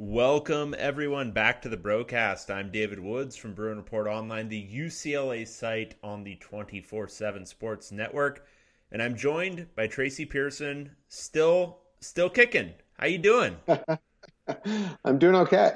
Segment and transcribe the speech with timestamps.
[0.00, 2.52] Welcome everyone back to the broadcast.
[2.52, 8.46] I'm David Woods from Bruin Report Online, the UCLA site on the 24/7 Sports Network,
[8.92, 12.74] and I'm joined by Tracy Pierson, still still kicking.
[12.96, 13.56] How you doing?
[15.04, 15.72] I'm doing okay.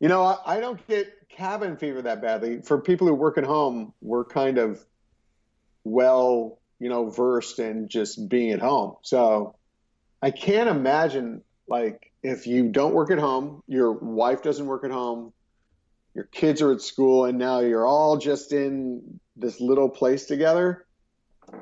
[0.00, 2.62] You know, I, I don't get cabin fever that badly.
[2.62, 4.82] For people who work at home, we're kind of
[5.84, 8.96] well, you know, versed in just being at home.
[9.02, 9.56] So
[10.22, 14.90] I can't imagine like if you don't work at home, your wife doesn't work at
[14.90, 15.32] home,
[16.14, 20.86] your kids are at school, and now you're all just in this little place together,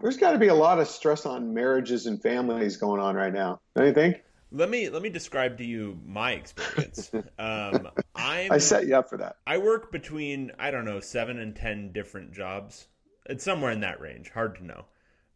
[0.02, 3.32] there's got to be a lot of stress on marriages and families going on right
[3.32, 3.60] now.
[3.74, 4.22] Don't you think?
[4.52, 7.10] Let me let me describe to you my experience.
[7.38, 9.36] Um, i I set you up for that.
[9.46, 12.88] I work between I don't know seven and ten different jobs.
[13.26, 14.30] It's somewhere in that range.
[14.30, 14.84] Hard to know.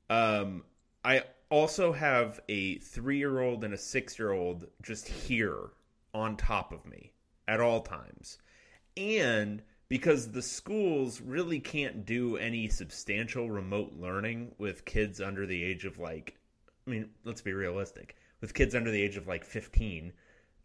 [0.08, 0.64] Um,
[1.04, 5.70] I also have a three year old and a six year old just here
[6.14, 7.12] on top of me
[7.46, 8.38] at all times.
[8.96, 15.62] And because the schools really can't do any substantial remote learning with kids under the
[15.62, 16.36] age of like,
[16.86, 20.12] I mean, let's be realistic, with kids under the age of like 15,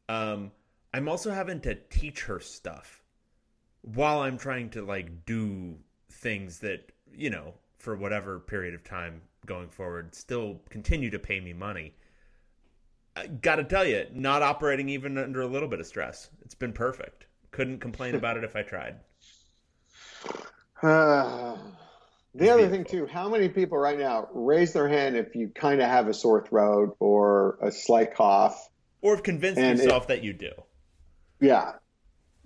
[0.08, 0.52] um,
[0.94, 3.03] I'm also having to teach her stuff
[3.81, 5.75] while I'm trying to like do
[6.11, 11.40] things that, you know, for whatever period of time going forward still continue to pay
[11.40, 11.94] me money.
[13.16, 16.30] I got to tell you, not operating even under a little bit of stress.
[16.44, 17.26] It's been perfect.
[17.52, 18.96] Couldn't complain about it if I tried.
[20.82, 21.56] Uh,
[22.36, 25.82] the other thing too, how many people right now raise their hand if you kind
[25.82, 28.70] of have a sore throat or a slight cough,
[29.02, 30.52] or have convinced yourself it, that you do?
[31.40, 31.73] Yeah,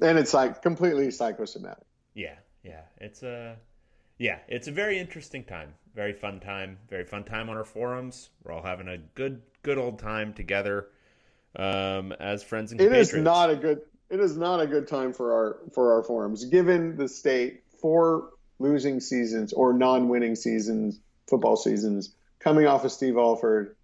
[0.01, 1.85] and it's like completely psychosomatic.
[2.13, 3.57] Yeah, yeah, it's a
[4.19, 6.77] yeah, it's a very interesting time very fun time.
[6.89, 8.29] Very fun time on our forums.
[8.43, 10.87] We're all having a good good old time together
[11.57, 15.11] um, as friends and It is not a good it is not a good time
[15.11, 21.57] for our for our forums given the state four losing seasons or non-winning seasons football
[21.57, 23.75] seasons coming off of Steve Alford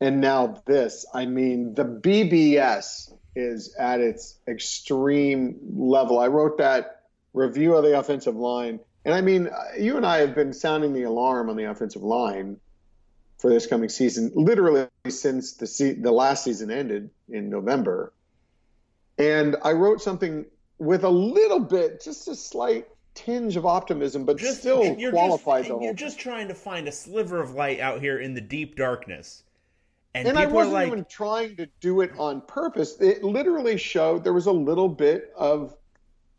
[0.00, 7.02] and now this I mean the BBS is at its extreme level I wrote that
[7.34, 11.04] review of the offensive line and I mean, you and I have been sounding the
[11.04, 12.58] alarm on the offensive line
[13.38, 18.12] for this coming season, literally since the se- the last season ended in November.
[19.16, 20.44] And I wrote something
[20.78, 25.66] with a little bit, just a slight tinge of optimism, but just, still you're qualified.
[25.66, 28.74] Just, you're just trying to find a sliver of light out here in the deep
[28.74, 29.44] darkness.
[30.14, 33.00] And, and I wasn't like, even trying to do it on purpose.
[33.00, 35.76] It literally showed there was a little bit of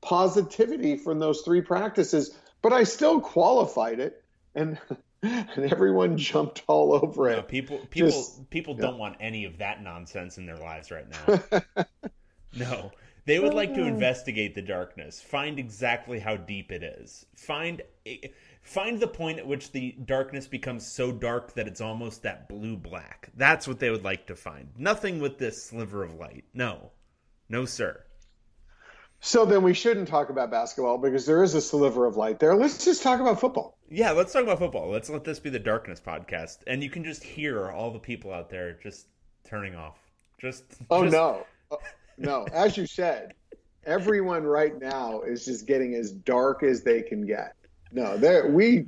[0.01, 4.23] positivity from those three practices but I still qualified it,
[4.55, 4.79] and
[5.23, 7.37] and everyone jumped all over it.
[7.37, 11.07] No, people people Just, people don't want any of that nonsense in their lives right
[11.09, 11.85] now.
[12.57, 12.91] no.
[13.25, 13.87] They would like to oh.
[13.87, 17.25] investigate the darkness, find exactly how deep it is.
[17.35, 18.29] Find eh,
[18.61, 22.77] find the point at which the darkness becomes so dark that it's almost that blue
[22.77, 23.29] black.
[23.35, 24.69] That's what they would like to find.
[24.77, 26.45] Nothing with this sliver of light.
[26.53, 26.91] No.
[27.49, 28.01] No, sir.
[29.19, 32.55] So then we shouldn't talk about basketball because there is a sliver of light there.
[32.55, 33.77] Let's just talk about football.
[33.89, 34.89] Yeah, let's talk about football.
[34.89, 38.31] Let's let this be the darkness podcast, and you can just hear all the people
[38.31, 39.07] out there just
[39.43, 39.97] turning off.
[40.39, 41.13] Just oh just...
[41.13, 41.79] no, oh,
[42.17, 42.45] no.
[42.53, 43.33] As you said,
[43.85, 47.55] everyone right now is just getting as dark as they can get.
[47.91, 48.85] No, they we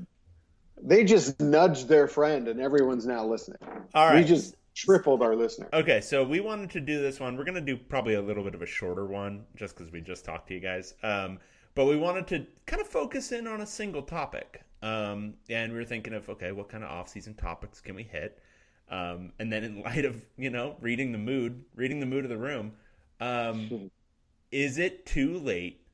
[0.81, 3.59] they just nudged their friend, and everyone's now listening.
[3.95, 5.69] All right, we just tripled our listeners.
[5.73, 7.37] Okay, so we wanted to do this one.
[7.37, 10.01] We're going to do probably a little bit of a shorter one just because we
[10.01, 10.95] just talked to you guys.
[11.03, 11.39] Um,
[11.75, 14.63] but we wanted to kind of focus in on a single topic.
[14.81, 18.41] Um, and we were thinking of, okay, what kind of off-season topics can we hit?
[18.89, 22.29] Um, and then in light of, you know, reading the mood, reading the mood of
[22.29, 22.73] the room,
[23.19, 23.91] um,
[24.51, 25.85] is it too late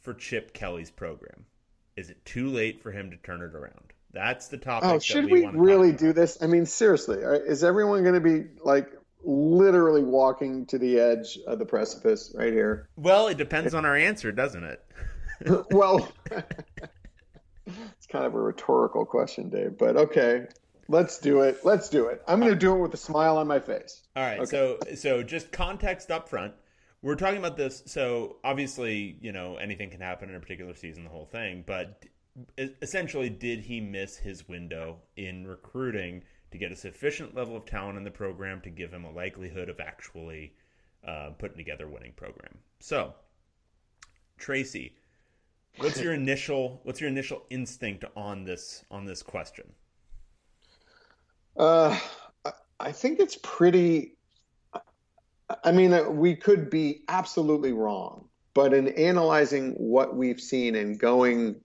[0.00, 1.44] for Chip Kelly's program?
[1.96, 3.92] Is it too late for him to turn it around?
[4.12, 4.88] That's the topic.
[4.88, 6.38] Oh, should we, we really do this?
[6.42, 8.90] I mean, seriously, is everyone going to be like
[9.22, 12.88] literally walking to the edge of the precipice right here?
[12.96, 14.84] Well, it depends on our answer, doesn't it?
[15.70, 16.10] well,
[17.66, 20.46] it's kind of a rhetorical question, Dave, but okay.
[20.90, 21.58] Let's do it.
[21.64, 22.22] Let's do it.
[22.26, 24.02] I'm going to do it with a smile on my face.
[24.16, 24.40] All right.
[24.40, 24.46] Okay.
[24.46, 26.54] So, so just context up front.
[27.02, 27.82] We're talking about this.
[27.84, 31.62] So, obviously, you know, anything can happen in a particular season, the whole thing.
[31.66, 32.02] But
[32.56, 37.98] essentially, did he miss his window in recruiting to get a sufficient level of talent
[37.98, 40.54] in the program to give him a likelihood of actually
[41.06, 42.58] uh, putting together a winning program?
[42.80, 43.14] So,
[44.38, 44.94] Tracy,
[45.78, 49.72] what's your initial what's your initial instinct on this on this question?
[51.56, 51.98] Uh,
[52.80, 54.14] I think it's pretty.
[55.64, 61.56] I mean, we could be absolutely wrong, but in analyzing what we've seen and going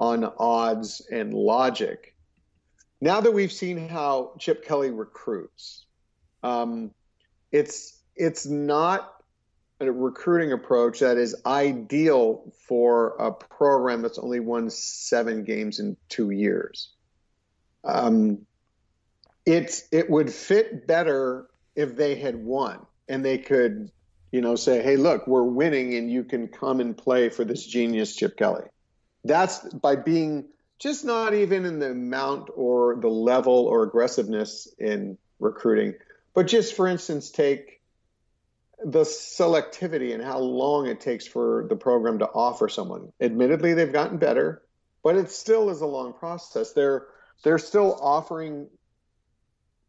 [0.00, 2.16] on odds and logic,
[3.00, 5.84] now that we've seen how Chip Kelly recruits,
[6.42, 6.90] um,
[7.52, 9.12] it's it's not
[9.80, 15.96] a recruiting approach that is ideal for a program that's only won seven games in
[16.08, 16.92] two years.
[17.84, 18.46] Um,
[19.46, 23.90] it's it would fit better if they had won and they could,
[24.32, 27.64] you know, say, "Hey, look, we're winning, and you can come and play for this
[27.64, 28.64] genius Chip Kelly."
[29.24, 30.46] That's by being
[30.78, 35.94] just not even in the amount or the level or aggressiveness in recruiting,
[36.34, 37.80] but just for instance, take
[38.82, 43.12] the selectivity and how long it takes for the program to offer someone.
[43.20, 44.62] Admittedly, they've gotten better,
[45.02, 46.72] but it still is a long process.
[46.72, 47.06] They're
[47.42, 48.68] they're still offering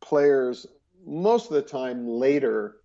[0.01, 0.65] players
[1.05, 2.77] most of the time later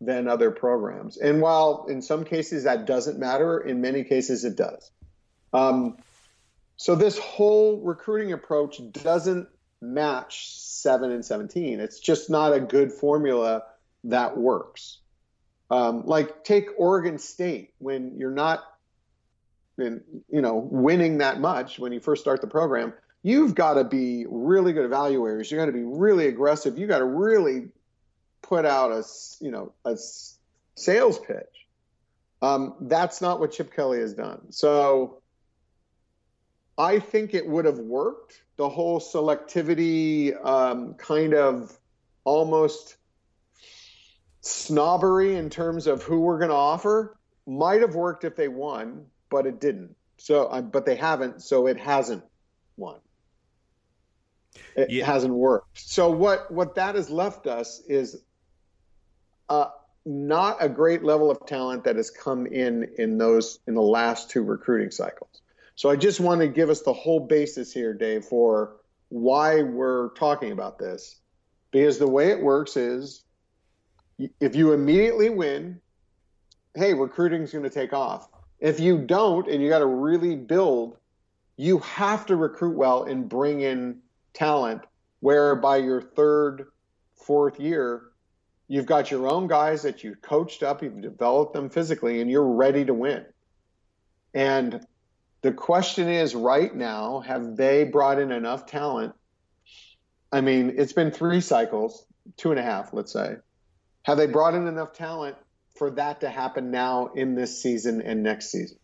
[0.00, 1.16] than other programs.
[1.16, 4.90] And while in some cases that doesn't matter, in many cases it does.
[5.52, 5.96] Um,
[6.76, 9.48] so this whole recruiting approach doesn't
[9.80, 11.80] match seven and seventeen.
[11.80, 13.64] It's just not a good formula
[14.04, 14.98] that works.
[15.70, 18.64] Um, like take Oregon State when you're not,
[19.76, 22.92] in, you know, winning that much when you first start the program.
[23.22, 25.50] You've got to be really good evaluators.
[25.50, 26.78] You've got to be really aggressive.
[26.78, 27.68] You've got to really
[28.42, 29.04] put out a,
[29.40, 29.96] you know, a
[30.76, 31.66] sales pitch.
[32.40, 34.52] Um, that's not what Chip Kelly has done.
[34.52, 35.20] So
[36.78, 38.40] I think it would have worked.
[38.56, 41.76] The whole selectivity um, kind of
[42.24, 42.96] almost
[44.40, 49.06] snobbery in terms of who we're going to offer might have worked if they won,
[49.28, 49.96] but it didn't.
[50.18, 52.24] So, uh, but they haven't, so it hasn't
[52.76, 52.98] won.
[54.76, 55.04] It yeah.
[55.04, 55.78] hasn't worked.
[55.78, 58.16] So what what that has left us is
[59.48, 59.68] uh,
[60.04, 64.30] not a great level of talent that has come in in those in the last
[64.30, 65.42] two recruiting cycles.
[65.78, 68.78] So I just want to give us the whole basis here, Dave, for
[69.10, 71.20] why we're talking about this,
[71.70, 73.22] because the way it works is
[74.40, 75.80] if you immediately win,
[76.74, 78.28] hey, recruiting's going to take off.
[78.58, 80.96] If you don't and you got to really build,
[81.56, 84.00] you have to recruit well and bring in
[84.34, 84.82] talent
[85.20, 86.72] where by your third,
[87.14, 88.02] fourth year,
[88.66, 92.52] you've got your own guys that you've coached up, you've developed them physically, and you're
[92.52, 93.24] ready to win.
[94.34, 94.84] And
[95.42, 99.14] the question is right now, have they brought in enough talent?
[100.32, 102.04] I mean, it's been three cycles,
[102.36, 103.36] two and a half, let's say.
[104.02, 105.36] Have they brought in enough talent
[105.76, 108.78] for that to happen now in this season and next season?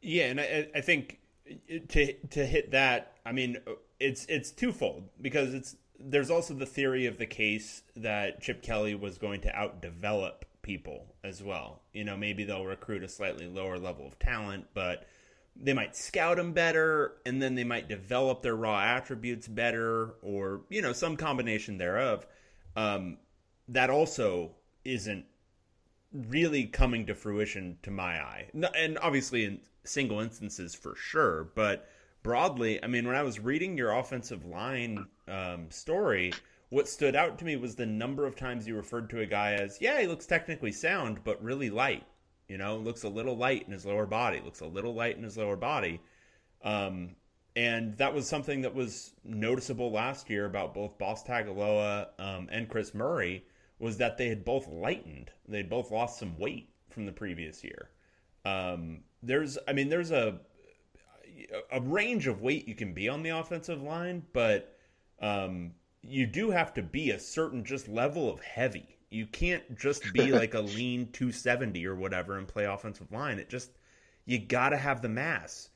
[0.00, 1.18] Yeah, and I, I think
[1.88, 3.58] to to hit that, I mean,
[4.00, 8.94] it's it's twofold because it's there's also the theory of the case that Chip Kelly
[8.94, 11.82] was going to outdevelop people as well.
[11.92, 15.06] You know, maybe they'll recruit a slightly lower level of talent, but
[15.56, 20.62] they might scout them better and then they might develop their raw attributes better or,
[20.68, 22.26] you know, some combination thereof.
[22.76, 23.18] Um,
[23.68, 24.50] that also
[24.84, 25.24] isn't
[26.12, 28.48] really coming to fruition to my eye.
[28.74, 31.88] And obviously in single instances for sure, but
[32.22, 36.32] broadly, I mean, when I was reading your offensive line um, story,
[36.70, 39.52] what stood out to me was the number of times you referred to a guy
[39.52, 42.04] as, yeah, he looks technically sound, but really light.
[42.48, 45.22] You know, looks a little light in his lower body, looks a little light in
[45.22, 46.00] his lower body.
[46.62, 47.16] Um,
[47.56, 52.68] and that was something that was noticeable last year about both Boss Tagaloa um, and
[52.68, 53.44] Chris Murray
[53.78, 55.30] was that they had both lightened.
[55.48, 57.90] They'd both lost some weight from the previous year.
[58.44, 60.40] Um, there's, I mean, there's a
[61.72, 64.76] a range of weight you can be on the offensive line, but
[65.20, 65.72] um,
[66.02, 68.93] you do have to be a certain just level of heavy.
[69.10, 73.38] You can't just be like a lean 270 or whatever and play offensive line.
[73.38, 73.70] It just
[74.26, 75.70] you got to have the mass.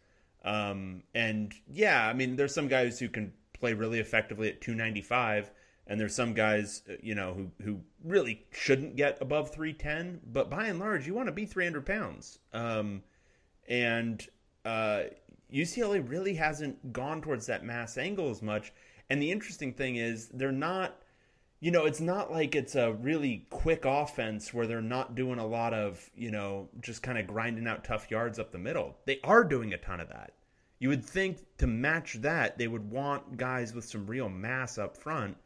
[0.45, 5.51] Um, and yeah, I mean, there's some guys who can play really effectively at 295
[5.89, 10.21] and there's some guys, uh, you know, who who really shouldn't get above 310.
[10.33, 12.39] But by and large, you want to be 300 pounds.
[12.53, 13.03] Um,
[13.69, 14.25] and
[14.65, 15.05] uh,
[15.53, 18.73] UCLA really hasn't gone towards that mass angle as much.
[19.11, 21.03] And the interesting thing is, they're not.
[21.61, 25.47] You know, it's not like it's a really quick offense where they're not doing a
[25.47, 28.97] lot of, you know, just kind of grinding out tough yards up the middle.
[29.07, 30.35] They are doing a ton of that.
[30.79, 34.97] You would think to match that, they would want guys with some real mass up
[34.97, 35.37] front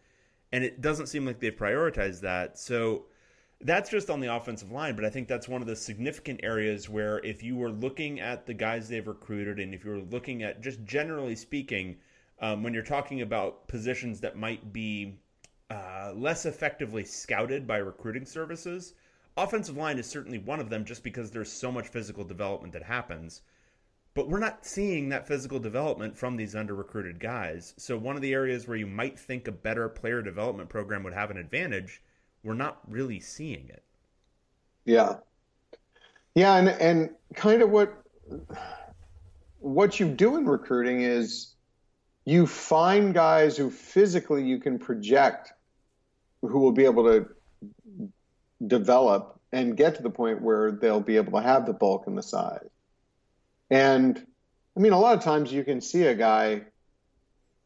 [0.53, 2.59] and it doesn't seem like they've prioritized that.
[2.59, 3.07] So
[3.63, 6.89] that's just on the offensive line, but I think that's one of the significant areas
[6.89, 10.43] where if you were looking at the guys they've recruited and if you were looking
[10.43, 11.97] at just generally speaking,
[12.41, 15.15] um, when you're talking about positions that might be
[15.73, 18.93] uh, less effectively scouted by recruiting services.
[19.39, 22.83] Offensive line is certainly one of them just because there's so much physical development that
[22.83, 23.41] happens.
[24.13, 27.73] But we're not seeing that physical development from these under recruited guys.
[27.79, 31.15] So, one of the areas where you might think a better player development program would
[31.15, 32.03] have an advantage,
[32.45, 33.83] we're not really seeing it.
[34.85, 35.17] Yeah.
[36.35, 36.57] Yeah.
[36.57, 37.95] And, and kind of what,
[39.61, 41.55] what you do in recruiting is
[42.27, 45.55] you find guys who physically you can project
[46.43, 47.29] who will be able to
[48.67, 52.19] develop and get to the point where they'll be able to have the bulk and
[52.19, 52.69] the size.
[53.71, 54.27] And
[54.77, 56.63] I mean, a lot of times you can see a guy, you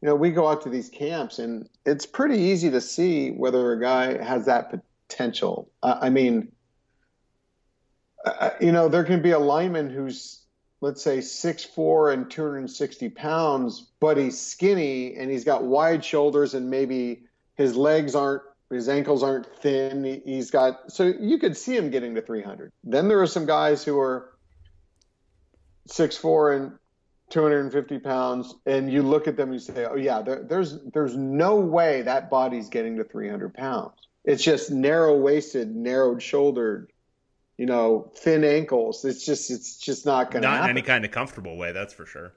[0.01, 3.79] know, we go out to these camps and it's pretty easy to see whether a
[3.79, 4.73] guy has that
[5.07, 5.69] potential.
[5.81, 6.51] Uh, I mean,
[8.25, 10.41] uh, you know, there can be a lineman who's,
[10.81, 16.69] let's say, 6'4 and 260 pounds, but he's skinny and he's got wide shoulders and
[16.69, 17.23] maybe
[17.55, 20.21] his legs aren't his ankles aren't thin.
[20.25, 22.71] He's got so you could see him getting to 300.
[22.83, 24.33] Then there are some guys who are
[25.87, 26.73] six four and
[27.29, 31.15] 250 pounds, and you look at them and you say, "Oh yeah, there, there's there's
[31.15, 33.93] no way that body's getting to 300 pounds.
[34.23, 36.91] It's just narrow waisted, narrowed shouldered,
[37.57, 39.05] you know, thin ankles.
[39.05, 40.71] It's just it's just not going to not happen.
[40.71, 41.71] in any kind of comfortable way.
[41.71, 42.33] That's for sure.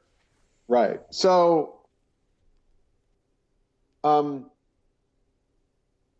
[0.69, 1.01] Right.
[1.11, 1.81] So,
[4.05, 4.51] um,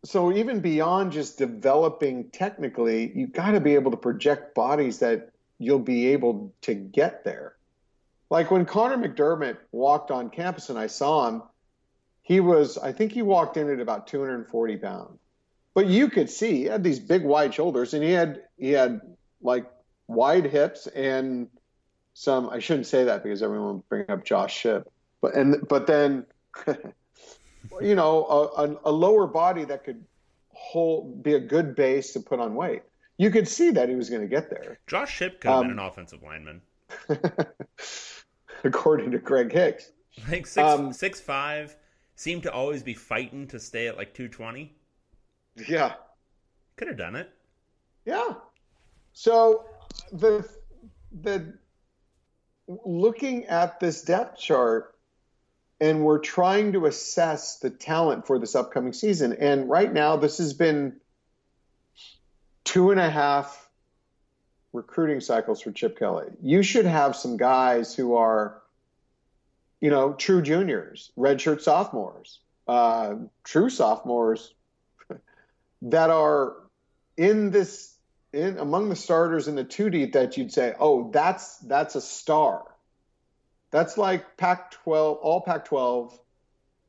[0.04, 5.30] so even beyond just developing technically, you've got to be able to project bodies that
[5.59, 7.57] you'll be able to get there.
[8.30, 11.42] Like when Connor McDermott walked on campus and I saw him,
[12.23, 15.19] he was, I think he walked in at about 240 pounds.
[15.75, 19.00] But you could see he had these big wide shoulders and he had he had
[19.40, 19.71] like
[20.09, 21.49] wide hips and
[22.14, 24.90] some I shouldn't say that because everyone will bring up Josh Shipp.
[25.21, 26.26] But and but then
[27.81, 30.05] you know, a, a, lower body that could
[30.50, 32.83] hold be a good base to put on weight.
[33.17, 34.79] You could see that he was going to get there.
[34.87, 36.62] Josh could have um, been an offensive lineman,
[38.64, 39.93] according to Greg Hicks.
[40.29, 41.76] Like six um, six five,
[42.14, 44.75] seemed to always be fighting to stay at like two twenty.
[45.69, 45.95] Yeah,
[46.76, 47.31] could have done it.
[48.05, 48.35] Yeah.
[49.12, 49.67] So
[50.12, 50.49] the
[51.12, 51.55] the
[52.67, 54.89] looking at this depth chart
[55.80, 59.32] and we're trying to assess the talent for this upcoming season.
[59.32, 60.96] And right now, this has been
[62.64, 63.68] two and a half
[64.72, 66.26] recruiting cycles for Chip Kelly.
[66.42, 68.60] You should have some guys who are,
[69.80, 74.52] you know, true juniors, redshirt sophomores, uh, true sophomores
[75.82, 76.56] that are
[77.16, 77.96] in this
[78.32, 82.00] in among the starters in the two deep that you'd say, oh, that's that's a
[82.00, 82.64] star
[83.71, 86.19] that's like Pac 12, all Pac 12,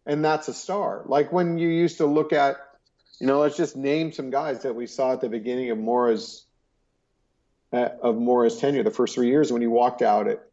[0.05, 1.03] and that's a star.
[1.05, 2.57] Like when you used to look at,
[3.19, 6.45] you know, let's just name some guys that we saw at the beginning of Mora's
[7.73, 10.43] uh, of Mora's tenure, the first three years when he walked out at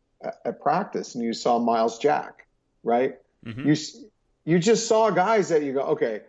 [0.45, 2.47] at practice and you saw Myles Jack,
[2.83, 3.17] right?
[3.45, 3.69] Mm-hmm.
[3.69, 3.77] You
[4.45, 6.23] you just saw guys that you go, okay,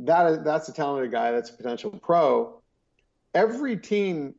[0.00, 2.60] that that's a talented guy, that's a potential pro.
[3.34, 4.34] Every team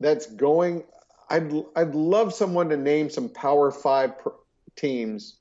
[0.00, 0.84] that's going
[1.28, 4.12] I'd I'd love someone to name some Power Five
[4.76, 5.36] teams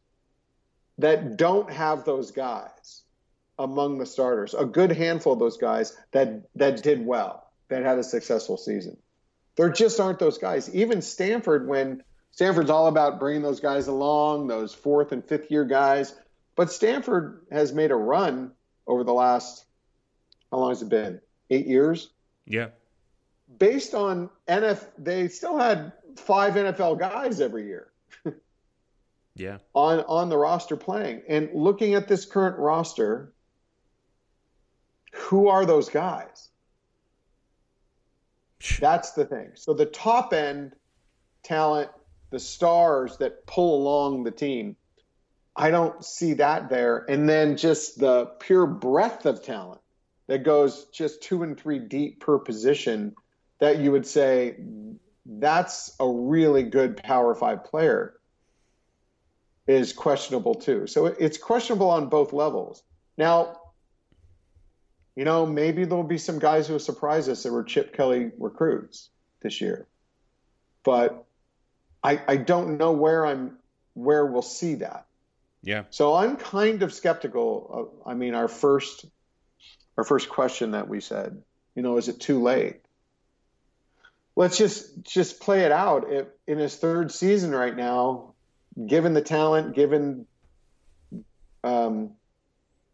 [0.98, 3.04] that don't have those guys
[3.58, 4.54] among the starters.
[4.54, 8.98] A good handful of those guys that that did well, that had a successful season.
[9.56, 10.74] There just aren't those guys.
[10.76, 15.66] Even Stanford, when Stanford's all about bringing those guys along, those fourth and fifth year
[15.66, 16.14] guys.
[16.56, 18.52] But Stanford has made a run
[18.86, 19.64] over the last
[20.52, 21.22] how long has it been?
[21.50, 22.10] Eight years.
[22.46, 22.70] Yeah
[23.60, 27.92] based on NF, they still had five NFL guys every year.
[29.36, 29.58] yeah.
[29.74, 33.34] On on the roster playing and looking at this current roster,
[35.14, 36.50] who are those guys?
[38.80, 39.52] That's the thing.
[39.56, 40.74] So the top end
[41.44, 41.90] talent,
[42.30, 44.76] the stars that pull along the team,
[45.56, 47.06] I don't see that there.
[47.10, 49.82] And then just the pure breadth of talent
[50.28, 53.16] that goes just two and three deep per position
[53.60, 54.56] that you would say
[55.26, 58.14] that's a really good Power Five player
[59.68, 60.88] is questionable too.
[60.88, 62.84] So it's questionable on both levels.
[63.18, 63.60] Now,
[65.16, 68.32] you know, maybe there'll be some guys who will surprise us that were Chip Kelly
[68.38, 69.10] recruits
[69.42, 69.88] this year,
[70.84, 71.26] but
[72.04, 73.58] I, I don't know where I'm
[73.94, 75.08] where we'll see that.
[75.64, 75.84] Yeah.
[75.90, 77.92] So I'm kind of skeptical.
[78.06, 79.06] Of, I mean, our first
[79.98, 81.42] our first question that we said,
[81.76, 82.82] you know, is it too late?
[84.38, 86.06] Let's just just play it out.
[86.10, 88.36] If, in his third season right now,
[88.86, 90.28] given the talent, given
[91.64, 92.12] um,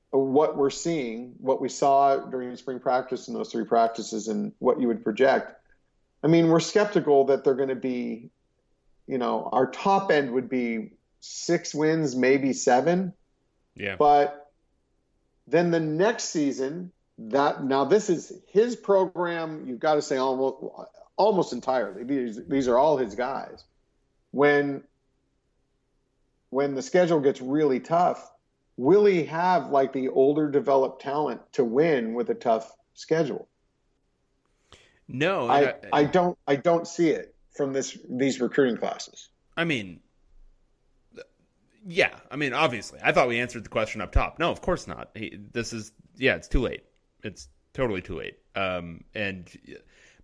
[0.10, 4.80] what we're seeing, what we saw during spring practice in those three practices, and what
[4.80, 5.54] you would project,
[6.24, 8.30] I mean, we're skeptical that they're going to be,
[9.06, 13.14] you know, our top end would be six wins, maybe seven.
[13.76, 13.98] Yeah.
[13.98, 14.50] But
[15.48, 19.66] then the next season, that now this is his program.
[19.68, 20.64] You've got to say almost
[21.16, 22.04] almost entirely.
[22.04, 23.64] These these are all his guys.
[24.32, 24.84] When
[26.50, 28.32] when the schedule gets really tough,
[28.78, 33.48] will he have like the older developed talent to win with a tough schedule?
[35.08, 39.30] No, I, I, I don't I don't see it from this these recruiting classes.
[39.56, 40.00] I mean,
[41.86, 44.40] yeah, I mean, obviously, I thought we answered the question up top.
[44.40, 45.12] No, of course not.
[45.16, 46.84] He, this is yeah, it's too late.
[47.24, 48.38] It's totally too late.
[48.56, 49.50] Um, and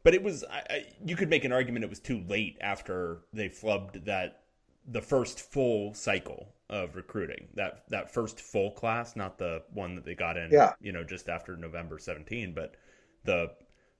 [0.03, 3.19] but it was I, I, you could make an argument it was too late after
[3.33, 4.43] they flubbed that
[4.87, 10.05] the first full cycle of recruiting that that first full class, not the one that
[10.05, 10.73] they got in, yeah.
[10.79, 12.75] you know, just after November 17, but
[13.23, 13.51] the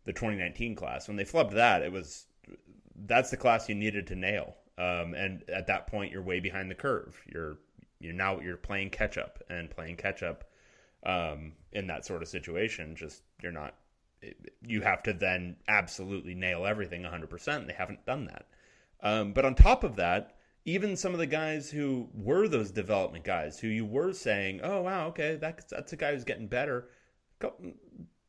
[0.06, 1.08] the 2019 class.
[1.08, 2.26] When they flubbed that, it was
[3.06, 4.56] that's the class you needed to nail.
[4.78, 7.20] Um, and at that point, you're way behind the curve.
[7.28, 7.58] You're
[8.00, 10.46] you're now you're playing catch up and playing catch up
[11.06, 12.96] um, in that sort of situation.
[12.96, 13.76] Just you're not.
[14.62, 17.68] You have to then absolutely nail everything 100%.
[17.68, 18.48] They haven't done that.
[19.02, 20.36] Um, but on top of that,
[20.66, 24.82] even some of the guys who were those development guys, who you were saying, "Oh
[24.82, 26.90] wow, okay, that's that's a guy who's getting better,"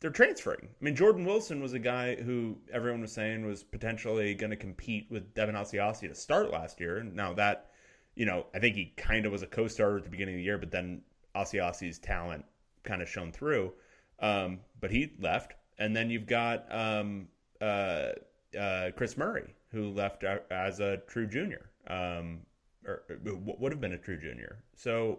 [0.00, 0.68] they're transferring.
[0.80, 4.56] I mean, Jordan Wilson was a guy who everyone was saying was potentially going to
[4.56, 7.70] compete with Devin Asiasi to start last year, now that,
[8.14, 10.44] you know, I think he kind of was a co-starter at the beginning of the
[10.44, 11.02] year, but then
[11.34, 12.46] Asiasi's talent
[12.82, 13.72] kind of shone through.
[14.20, 17.26] Um, but he left, and then you've got um,
[17.60, 18.10] uh,
[18.58, 22.40] uh, Chris Murray, who left as a true junior, um,
[22.86, 24.62] or, or would have been a true junior.
[24.76, 25.18] So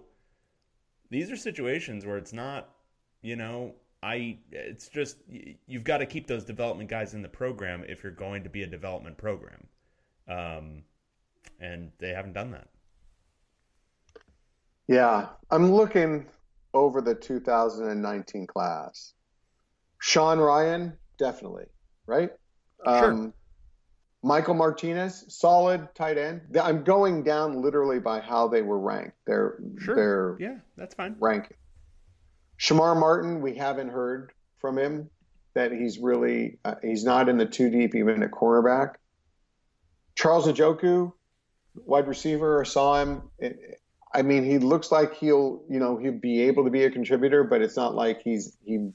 [1.10, 2.70] these are situations where it's not,
[3.24, 5.18] you know, I it's just
[5.68, 8.63] you've got to keep those development guys in the program if you're going to be
[8.63, 9.68] a development program,
[10.28, 10.84] um,
[11.60, 12.67] and they haven't done that.
[14.88, 16.26] Yeah, I'm looking
[16.74, 19.13] over the 2019 class.
[20.02, 21.66] Sean Rhyan, definitely,
[22.08, 22.32] right?
[22.84, 23.12] Sure.
[23.12, 23.34] Um,
[24.24, 26.42] Michael Martinez, solid tight end.
[26.62, 29.16] I'm going down literally by how they were ranked.
[29.26, 29.96] They're sure.
[29.96, 31.16] They're yeah, that's fine.
[31.20, 31.58] Ranking.
[32.60, 35.10] Shamar Martin, we haven't heard from him
[35.54, 38.96] that he's really uh, he's not in the two deep even at cornerback.
[40.16, 41.14] Charles Njoku,
[41.76, 43.22] wide receiver, saw him.
[44.14, 47.44] I mean, he looks like he'll you know he'll be able to be a contributor,
[47.44, 48.92] but it's not like he's he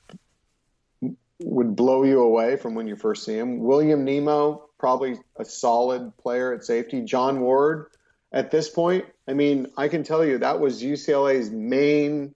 [1.40, 3.59] would blow you away from when you first see him.
[3.59, 7.03] William Nemo, probably a solid player at safety.
[7.03, 7.87] John Ward,
[8.33, 12.35] at this point, I mean, I can tell you that was UCLA's main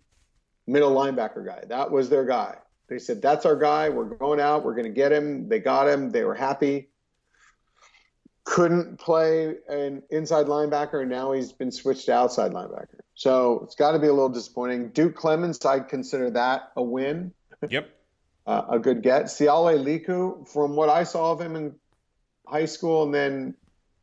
[0.66, 1.64] middle linebacker guy.
[1.68, 2.56] That was their guy.
[2.88, 3.88] They said, That's our guy.
[3.88, 4.64] We're going out.
[4.64, 5.48] We're going to get him.
[5.48, 6.10] They got him.
[6.10, 6.88] They were happy.
[8.44, 13.00] Couldn't play an inside linebacker, and now he's been switched to outside linebacker.
[13.14, 14.88] So it's got to be a little disappointing.
[14.88, 17.32] Duke Clemens, I'd consider that a win.
[17.68, 17.90] Yep.
[18.50, 19.26] Uh, a good get.
[19.26, 21.76] Siale Liku, from what I saw of him in
[22.48, 23.54] high school and then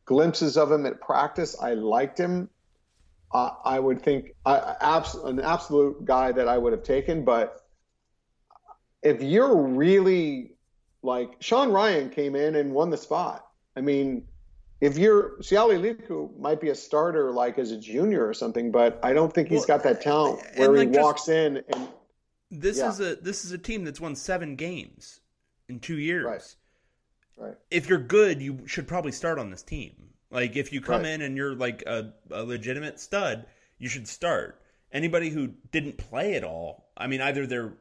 [0.06, 2.48] glimpses of him at practice, I liked him
[3.32, 7.26] uh, I would think uh, abs- an absolute guy that I would have taken.
[7.26, 7.62] But
[9.02, 10.52] if you're really
[11.02, 13.46] like Sean Rhyan came in and won the spot.
[13.76, 14.24] I mean,
[14.80, 18.98] if you're Siale Liku might be a starter like as a junior or something, but
[19.02, 21.88] I don't think he's well, got that talent where like he walks in and
[22.50, 22.88] this yeah.
[22.88, 25.20] is a this is a team that's won seven games
[25.68, 26.24] in two years.
[26.24, 26.54] Right.
[27.48, 27.56] Right.
[27.70, 29.94] If you're good, you should probably start on this team.
[30.30, 31.12] Like if you come right.
[31.12, 33.46] in and you're like a, a legitimate stud,
[33.78, 34.60] you should start.
[34.92, 37.74] Anybody who didn't play at all, I mean, either they're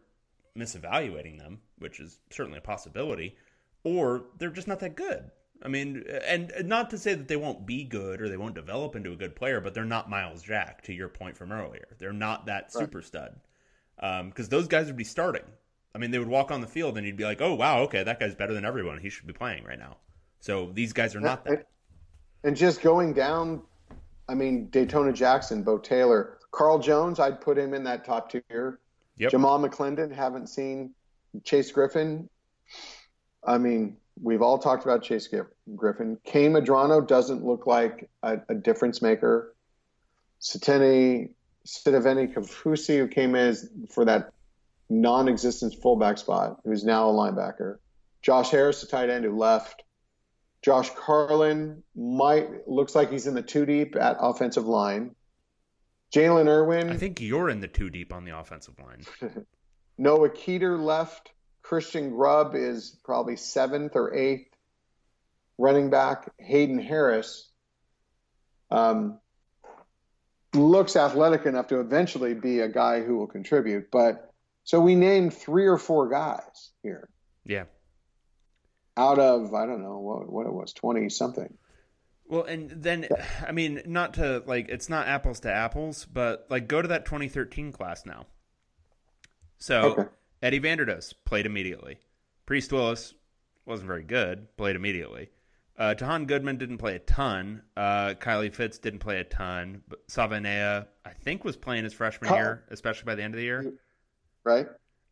[0.55, 3.35] misevaluating them, which is certainly a possibility,
[3.83, 5.31] or they're just not that good.
[5.63, 8.95] I mean, and not to say that they won't be good or they won't develop
[8.95, 11.87] into a good player, but they're not Myles Jack, to your point from earlier.
[11.97, 13.39] They're not that super stud.
[13.97, 15.43] Because um, those guys would be starting.
[15.95, 18.03] I mean, they would walk on the field and you'd be like, oh, wow, okay,
[18.03, 18.99] that guy's better than everyone.
[18.99, 19.97] He should be playing right now.
[20.39, 21.67] So these guys are not that.
[22.43, 23.63] And just going down,
[24.29, 28.79] I mean, Datona Jackson, Bo Taylor, Carl Jones, I'd put him in that top tier.
[29.17, 29.31] Yep.
[29.31, 30.93] Jamal McClendon, haven't seen
[31.43, 32.29] Chase Griffin.
[33.43, 35.27] I mean, we've all talked about Chase
[35.75, 36.17] Griffin.
[36.23, 39.55] Kain Medrano doesn't look like a, a difference maker.
[40.41, 41.31] Sateni
[41.67, 43.55] Sitiveni Kafusi, who came in
[43.91, 44.31] for that
[44.89, 47.77] non-existent fullback spot, who's now a linebacker.
[48.21, 49.83] Josh Harris, the tight end who left.
[50.63, 55.13] Josh Carlin might looks like he's in the two deep at offensive line.
[56.13, 56.89] Jalen Irwin.
[56.89, 59.03] I think you're in the two deep on the offensive line.
[59.97, 61.31] Noah Keeter left.
[61.61, 64.55] Christian Grubb is probably seventh or eighth
[65.57, 66.31] running back.
[66.39, 67.51] Hayden Harris
[68.71, 69.19] um,
[70.57, 73.89] looks athletic enough to eventually be a guy who will contribute.
[73.91, 77.09] But so we named three or four guys here.
[77.45, 77.65] Yeah.
[78.97, 81.57] Out of I don't know what what it was, twenty something.
[82.27, 83.07] Well, and then
[83.47, 87.05] I mean, not to like it's not apples to apples, but like go to that
[87.05, 88.25] 2013 class now.
[89.57, 90.03] So okay.
[90.41, 91.99] Eddie Vanderdoes played immediately.
[92.45, 93.13] Priest Willis
[93.65, 95.29] wasn't very good, played immediately.
[95.77, 97.61] Uh, Tahaan Goodman didn't play a ton.
[97.75, 99.83] Uh, Kylie Fitts didn't play a ton.
[99.87, 103.43] But Savanea, I think, was playing his freshman year, especially by the end of the
[103.43, 103.73] year.
[104.43, 104.67] Right.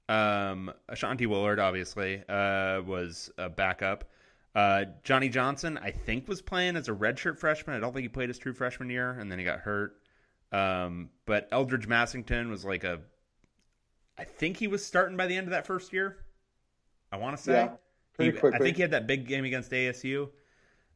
[0.10, 4.06] Um, Ashanti Willard, obviously, uh, was a backup.
[4.56, 7.75] Uh, Johnny Johnson, I think, was playing as a redshirt freshman.
[7.75, 9.97] I don't think he played his true freshman year, and then he got hurt.
[10.51, 13.01] Um, but Eldridge Massington was like a,
[14.17, 16.17] I think he was starting by the end of that first year.
[17.12, 17.69] I want to say, yeah,
[18.13, 18.60] pretty he, quickly.
[18.60, 20.30] I think he had that big game against ASU.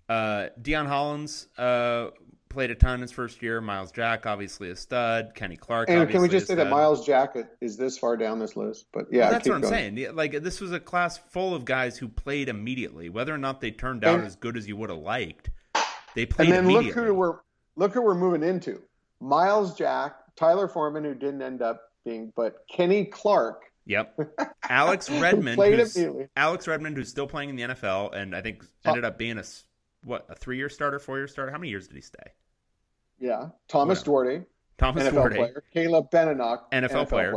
[0.10, 2.08] Uh, Dion Hollins uh,
[2.50, 3.62] played a ton his first year.
[3.62, 5.34] Myles Jack, obviously a stud.
[5.36, 5.90] Kenny Clark.
[5.90, 8.88] And can we just say that Myles Jack is this far down this list?
[8.92, 9.74] But yeah, well, that's what I'm going.
[9.74, 10.16] saying.
[10.16, 13.10] Like this was a class full of guys who played immediately.
[13.10, 15.52] Whether or not they turned out and, as good as you would have liked,
[16.16, 16.50] they played.
[16.50, 17.38] And then look who we're
[17.76, 18.82] look who we're moving into:
[19.22, 23.64] Myles Jack, Tyler Foreman, who didn't end up being, but Kenny Clark.
[23.86, 24.20] Yep.
[24.70, 25.60] Alex Redmond.
[26.36, 29.44] Alex Redmond, who's still playing in the NFL, and I think ended up being a
[30.04, 31.52] what a three year starter, four year starter.
[31.52, 32.32] How many years did he stay?
[33.20, 34.46] Yeah, Thomas Duarte,
[34.78, 35.64] Thomas NFL Duarte, player.
[35.74, 37.32] Caleb Benenoch, NFL, NFL player.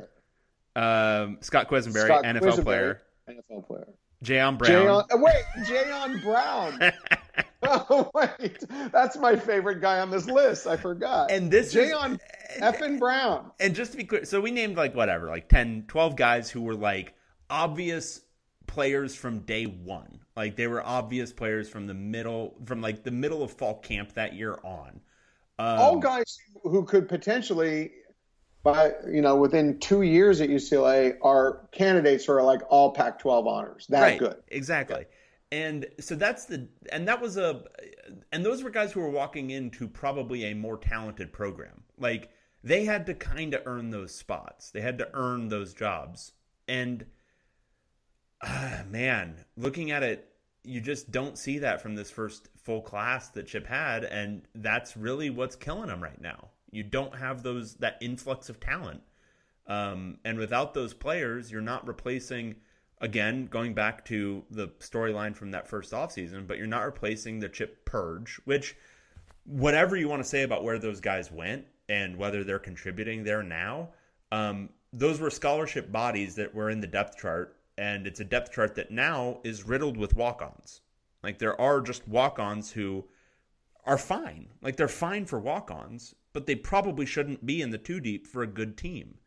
[0.74, 1.24] player.
[1.24, 3.02] Um, Scott Quessenberry, Scott NFL Quessenberry, player.
[3.28, 3.88] NFL player.
[4.24, 4.70] Jayon Brown.
[4.70, 6.92] Jayon, uh, wait, Jayon Brown.
[7.64, 10.66] oh wait, that's my favorite guy on this list.
[10.66, 11.30] I forgot.
[11.30, 12.20] And this Jayon
[12.58, 13.50] effing Brown.
[13.60, 16.62] And just to be clear, so we named like whatever, like 10, 12 guys who
[16.62, 17.14] were like
[17.50, 18.20] obvious
[18.66, 20.20] players from day one.
[20.36, 24.14] Like they were obvious players from the middle, from like the middle of fall camp
[24.14, 25.00] that year on.
[25.58, 27.92] Um, All guys who could potentially,
[28.62, 33.86] by you know, within two years at UCLA, are candidates for like all Pac-12 honors.
[33.88, 35.04] That right, good, exactly.
[35.50, 37.64] And so that's the, and that was a,
[38.32, 41.82] and those were guys who were walking into probably a more talented program.
[41.98, 42.30] Like
[42.64, 44.70] they had to kind of earn those spots.
[44.70, 46.32] They had to earn those jobs,
[46.66, 47.04] and
[48.42, 50.28] uh, man, looking at it,
[50.64, 54.96] you just don't see that from this first full class that Chip had, and that's
[54.96, 56.48] really what's killing him right now.
[56.70, 59.02] You don't have those that influx of talent,
[59.66, 62.56] um, and without those players, you're not replacing.
[63.00, 67.48] Again, going back to the storyline from that first offseason, but you're not replacing the
[67.48, 68.76] Chip purge, which,
[69.44, 73.42] whatever you want to say about where those guys went and whether they're contributing there
[73.42, 73.88] now,
[74.30, 78.52] um, those were scholarship bodies that were in the depth chart and it's a depth
[78.52, 80.80] chart that now is riddled with walk-ons.
[81.22, 83.04] Like there are just walk-ons who
[83.84, 84.48] are fine.
[84.60, 88.42] Like they're fine for walk-ons, but they probably shouldn't be in the two deep for
[88.42, 89.18] a good team.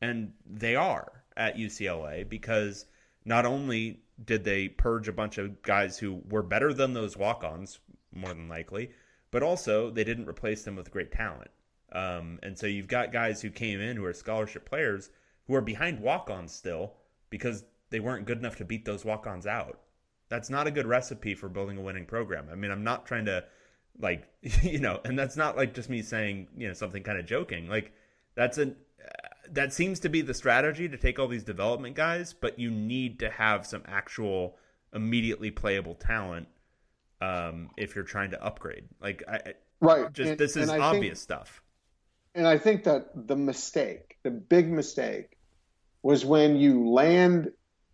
[0.00, 2.86] And they are at UCLA because
[3.24, 7.78] not only did they purge a bunch of guys who were better than those walk-ons
[8.12, 8.90] more than likely,
[9.30, 11.50] but also they didn't replace them with great talent.
[11.92, 15.10] Um, and so you've got guys who came in who are scholarship players
[15.46, 16.94] who are behind walk-ons still
[17.30, 19.78] because they weren't good enough to beat those walk-ons out.
[20.28, 22.48] That's not a good recipe for building a winning program.
[22.50, 23.44] I mean, I'm not trying to
[24.00, 24.26] like,
[24.62, 27.68] you know, and that's not like just me saying, you know, something kind of joking.
[27.68, 27.92] Like
[28.34, 28.74] that's a
[29.50, 33.18] that seems to be the strategy to take all these development guys, but you need
[33.18, 34.56] to have some actual
[34.94, 36.48] immediately playable talent
[37.20, 38.84] um, if you're trying to upgrade.
[39.00, 40.12] Like, I, right?
[40.12, 41.62] Just and, this is obvious think, stuff.
[42.34, 45.36] And I think that the mistake, the big mistake,
[46.02, 47.52] was when you land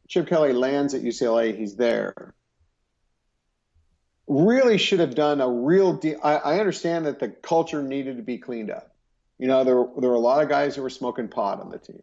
[0.08, 2.34] Chip Kelly lands at UCLA, he's there.
[4.26, 6.18] Really should have done a real deal.
[6.22, 8.94] I, I, understand that the culture needed to be cleaned up.
[9.38, 11.78] You know, there, there were a lot of guys who were smoking pot on the
[11.78, 12.02] team.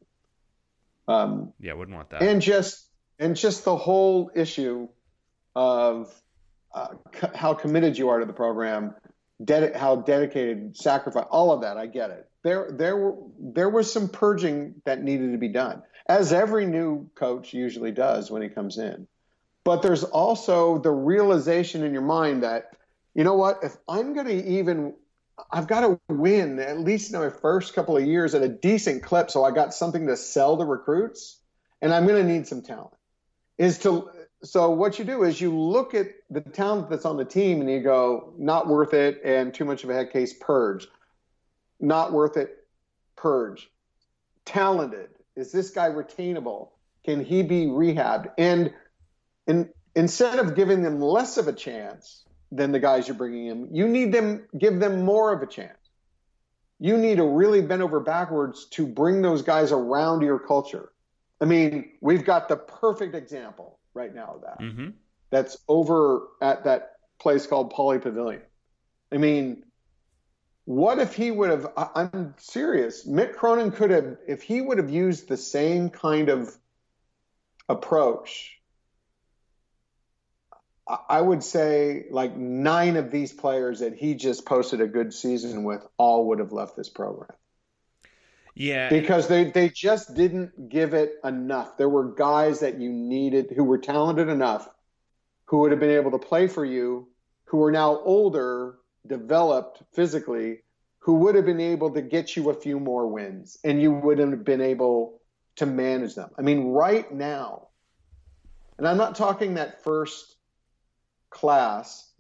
[1.08, 2.24] Um, yeah, wouldn't want that.
[2.24, 2.88] And just
[3.20, 4.88] and just the whole issue
[5.56, 6.12] of
[6.74, 8.96] uh, c- how committed you are to the program,
[9.44, 11.78] ded- how dedicated, sacrifice, all of that.
[11.78, 12.28] I get it.
[12.44, 17.10] There, there were there was some purging that needed to be done as every new
[17.16, 19.08] coach usually does when he comes in.
[19.64, 22.72] But there's also the realization in your mind that,
[23.16, 24.94] you know what, if I'm going to even,
[25.52, 29.02] I've got to win at least in my first couple of years at a decent
[29.02, 31.40] clip so I got something to sell to recruits,
[31.82, 32.94] and I'm going to need some talent.
[33.58, 34.12] Is to,
[34.44, 37.70] so what you do is you look at the talent that's on the team and
[37.70, 40.88] you go, not worth it and too much of a head case purge.
[41.80, 42.56] Not worth it
[43.16, 43.70] purge,
[44.46, 45.10] talented.
[45.36, 46.70] Is this guy retainable?
[47.06, 48.32] Can he be rehabbed?
[48.38, 48.74] And
[49.48, 53.76] in, instead of giving them less of a chance than the guys you're bringing in,
[53.76, 55.78] you need them give them more of a chance.
[56.80, 60.92] You need to really bend over backwards to bring those guys around your culture.
[61.40, 64.60] I mean, we've got the perfect example right now of that.
[64.60, 64.90] Mm-hmm.
[65.30, 68.42] That's over at that place called Pauley Pavilion.
[69.12, 69.64] I mean,
[70.66, 71.68] what if he would have?
[71.78, 73.08] I'm serious.
[73.08, 76.56] Mick Cronin could have, if he would have used the same kind of
[77.70, 78.52] approach.
[81.10, 85.64] I would say like nine of these players that he just posted a good season
[85.64, 87.32] with all would have left this program.
[88.54, 88.90] Yeah.
[88.90, 91.78] Because they, they just didn't give it enough.
[91.78, 94.70] There were guys that you needed who were talented enough
[95.46, 97.08] who would have been able to play for you,
[97.46, 100.62] who are now older, developed physically,
[101.00, 104.32] who would have been able to get you a few more wins and you wouldn't
[104.32, 105.22] have been able
[105.56, 106.30] to manage them.
[106.38, 107.68] I mean, right now,
[108.78, 110.36] and I'm not talking that first
[111.30, 112.12] class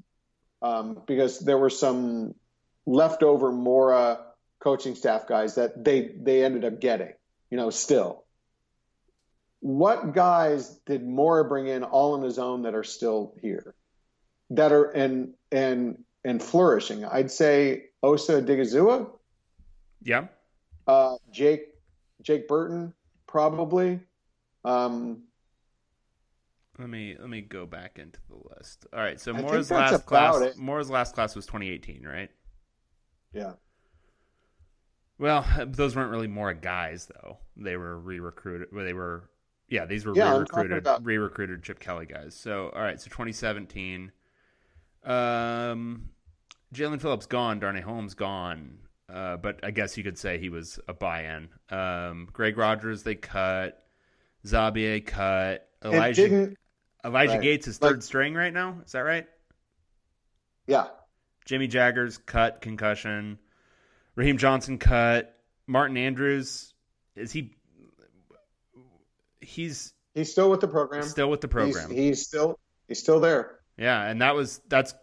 [0.61, 2.35] um, because there were some
[2.85, 4.19] leftover Mora
[4.59, 7.13] coaching staff guys that they they ended up getting,
[7.49, 8.23] you know, still.
[9.59, 13.75] What guys did Mora bring in all on his own that are still here,
[14.51, 17.05] that are and and and flourishing?
[17.05, 19.09] I'd say Osa Odighizuwa.
[20.03, 20.27] Yeah.
[20.87, 21.69] Uh, Jake
[22.21, 22.93] Jake Burton
[23.27, 23.99] probably.
[24.65, 25.23] Um,
[26.77, 28.85] let me let me go back into the list.
[28.91, 30.57] All right, so I Mora's last class it.
[30.57, 32.29] Mora's last class was 2018, right?
[33.33, 33.53] yeah.
[35.17, 37.37] Well, those weren't really Mora guys though.
[37.55, 38.67] They were re-recruited.
[38.73, 39.29] Well, they were
[39.69, 42.35] yeah, these were Yeah, re-recruited about- re-recruited Chip Kelly guys.
[42.35, 44.11] So all right, so 2017.
[45.05, 46.09] Um,
[46.75, 47.59] Jaelan Phillips gone.
[47.59, 48.77] Darnay Holmes gone.
[49.11, 51.49] Uh, but I guess you could say he was a buy-in.
[51.69, 53.83] Um, Greg Rogers they cut.
[54.45, 55.67] Zabier cut.
[55.83, 56.53] Elijah.
[57.03, 57.41] Elijah right.
[57.41, 58.81] Gates is Like- third string right now.
[58.85, 59.27] Is that right?
[60.67, 60.87] Yeah.
[61.45, 63.37] Jimmy Jaggers cut concussion.
[64.15, 65.37] Raheem Johnson cut.
[65.67, 66.73] Martin Andrews
[67.15, 67.55] is he?
[69.41, 71.03] He's He's still with the program.
[71.03, 71.89] still with the program.
[71.89, 73.59] He's, he's still he's still there.
[73.77, 74.93] yeah, and that was that's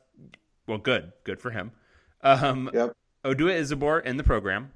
[0.66, 1.72] well, good, good for him.
[2.22, 2.96] Um, Yep.
[3.25, 4.72] Odua Isabor in the program.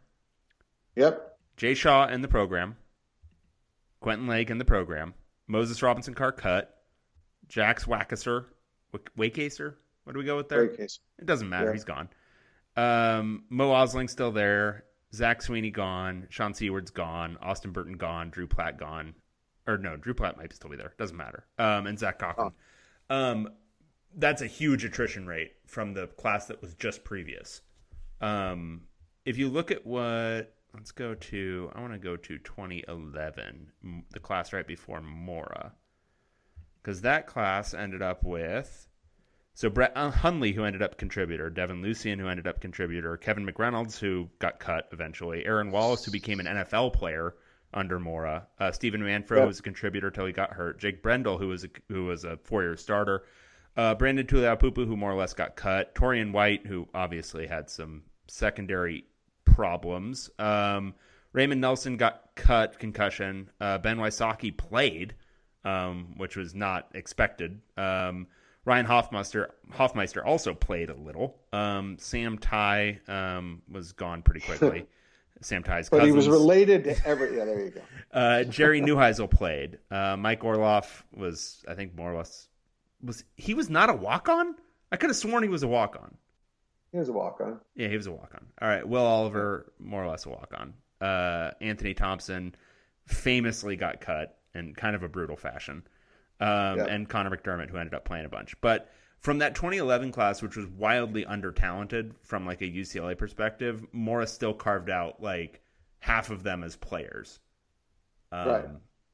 [0.95, 1.39] Yep.
[1.57, 2.77] Jay Shaw in the program.
[4.01, 5.15] Quentin Lake in the program.
[5.47, 6.73] Moses Robinson Carr cut.
[7.49, 7.85] Jax.
[7.85, 8.47] Wakeaser?
[10.05, 10.65] What do we go with there?
[10.65, 11.67] It doesn't matter.
[11.67, 11.73] Yeah.
[11.73, 12.09] He's gone.
[12.77, 14.85] Um, Mo Osling's still there.
[15.15, 16.27] Zach Sweeney gone.
[16.31, 17.39] Sean Seward's gone.
[17.41, 18.31] Austin Burton gone.
[18.31, 19.15] Drew Platt gone.
[19.67, 20.93] Or no, Drew Platt might still be there.
[20.99, 21.47] Doesn't matter.
[21.59, 22.53] Um, and Zach Cochran.
[23.11, 23.49] Um,
[24.17, 27.61] that's a huge attrition rate from the class that was just previous.
[28.21, 28.83] Um,
[29.25, 33.73] if you look at what, let's go to, I want to go to 2011,
[34.11, 35.73] the class right before Mora.
[36.83, 38.89] Because that class ended up with
[39.55, 43.47] so Brett uh, Hundley, who ended up contributor, Devin Lucien, who ended up contributor, Kevin
[43.47, 47.35] McReynolds, who got cut eventually, Aaron Wallace, who became an NFL player
[47.73, 49.41] under Mora, uh, Stephen Manfro, Yep.
[49.41, 52.25] who was a contributor till he got hurt, Jake Brendel, who was a, who was
[52.25, 53.25] a four year starter,
[53.77, 58.03] uh, Brandon Tuliaupupu, who more or less got cut, Torian White, who obviously had some
[58.29, 59.05] secondary
[59.45, 60.95] problems, um,
[61.33, 65.15] Raymond Nelson got cut, concussion, uh, Ben Wysocki played,
[65.65, 67.61] um, which was not expected.
[67.77, 68.27] Um,
[68.65, 71.39] Ryan Hoffmeister Hoffmeister also played a little.
[71.53, 74.87] Um, Sam Ty um, was gone pretty quickly.
[75.43, 76.13] Sam Ty's But cousins.
[76.13, 77.37] he was related to every.
[77.37, 77.81] Yeah, there you go.
[78.13, 79.79] Uh, Jerry Neuheisel played.
[79.91, 82.49] Uh, Mike Orloff was, I think, more or less
[83.07, 84.55] was he was not a walk on.
[84.93, 86.17] I could have sworn he was a walk on.
[86.93, 87.61] He was a walk on.
[87.75, 88.47] Yeah, he was a walk on.
[88.61, 90.75] All right, Will Oliver, more or less a walk on.
[91.01, 92.55] Uh, Anthony Thompson
[93.07, 95.83] famously got cut in kind of a brutal fashion.
[96.41, 96.87] Um, Yeah.
[96.89, 98.59] And Connor McDermott, who ended up playing a bunch.
[98.61, 98.91] But
[99.21, 104.33] from that 2011 class, which was wildly under talented from like a UCLA perspective, Morris
[104.33, 105.61] still carved out like
[105.99, 107.41] half of them as players.
[108.33, 108.65] Um, Right.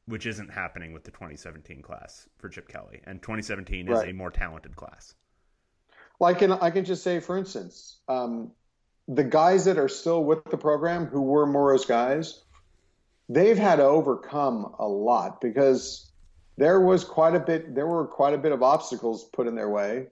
[0.06, 3.00] Which isn't happening with the 2017 class for Chip Kelly.
[3.04, 5.14] And 2017 is a more talented class.
[6.18, 8.52] Well, I can I can just say, for instance, um,
[9.08, 12.42] the guys that are still with the program who were Mora's guys,
[13.28, 16.10] they've had to overcome a lot because
[16.56, 19.68] there was quite a bit there were quite a bit of obstacles put in their
[19.68, 20.06] way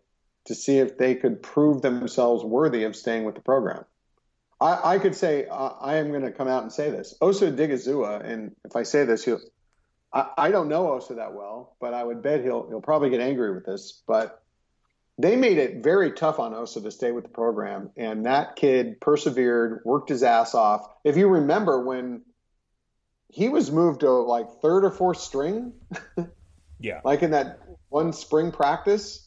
[0.47, 3.85] to see if they could prove themselves worthy of staying with the program.
[4.61, 7.15] I, I could say I, I am going to come out and say this.
[7.21, 9.41] Osa Digazua, and if I say this, he'll,
[10.13, 13.21] I, I don't know Osa that well, but I would bet he'll he'll probably get
[13.21, 14.03] angry with this.
[14.07, 14.43] But
[15.19, 19.01] they made it very tough on Osa to stay with the program, and that kid
[19.01, 20.89] persevered, worked his ass off.
[21.05, 22.23] If you remember when
[23.29, 25.73] he was moved to like third or fourth string,
[26.81, 29.27] yeah, like in that one spring practice.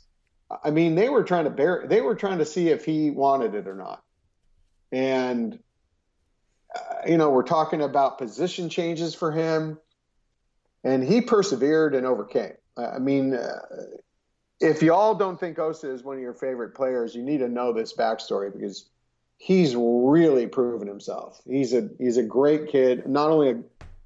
[0.63, 1.85] I mean, they were trying to bear.
[1.87, 4.03] They were trying to see if he wanted it or not,
[4.91, 5.57] and
[6.75, 9.79] uh, you know, we're talking about position changes for him,
[10.83, 12.53] and he persevered and overcame.
[12.77, 13.59] I mean, uh,
[14.59, 17.73] if y'all don't think Osa is one of your favorite players, you need to know
[17.73, 18.89] this backstory because
[19.37, 21.41] he's really proven himself.
[21.45, 23.07] He's a he's a great kid.
[23.07, 23.59] Not only a,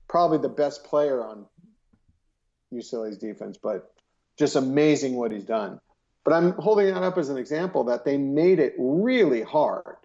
[0.07, 1.45] probably the best player on
[2.73, 3.93] UCLA's defense, but
[4.37, 5.79] just amazing what he's done.
[6.23, 9.95] But I'm holding that up as an example that they made it really hard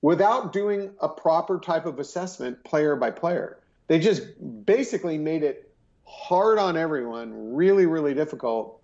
[0.00, 3.57] without doing a proper type of assessment player by player.
[3.88, 4.22] They just
[4.64, 5.74] basically made it
[6.06, 8.80] hard on everyone, really, really difficult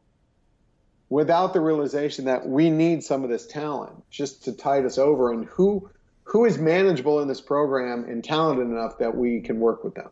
[1.09, 5.33] without the realization that we need some of this talent just to tide us over
[5.33, 5.89] and who
[6.25, 10.09] who is manageable in this program and talented enough that we can work with them.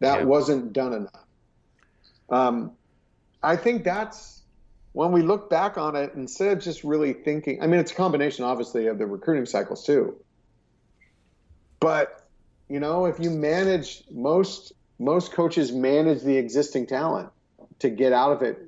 [0.00, 0.24] That yeah.
[0.24, 1.24] wasn't done enough.
[2.28, 2.72] Um,
[3.40, 4.42] I think that's
[4.92, 7.94] when we look back on it, instead of just really thinking, I mean, it's a
[7.94, 10.16] combination, obviously, of the recruiting cycles too.
[11.80, 12.23] But
[12.68, 17.28] you know, if you manage most most coaches manage the existing talent
[17.80, 18.58] to get out of it,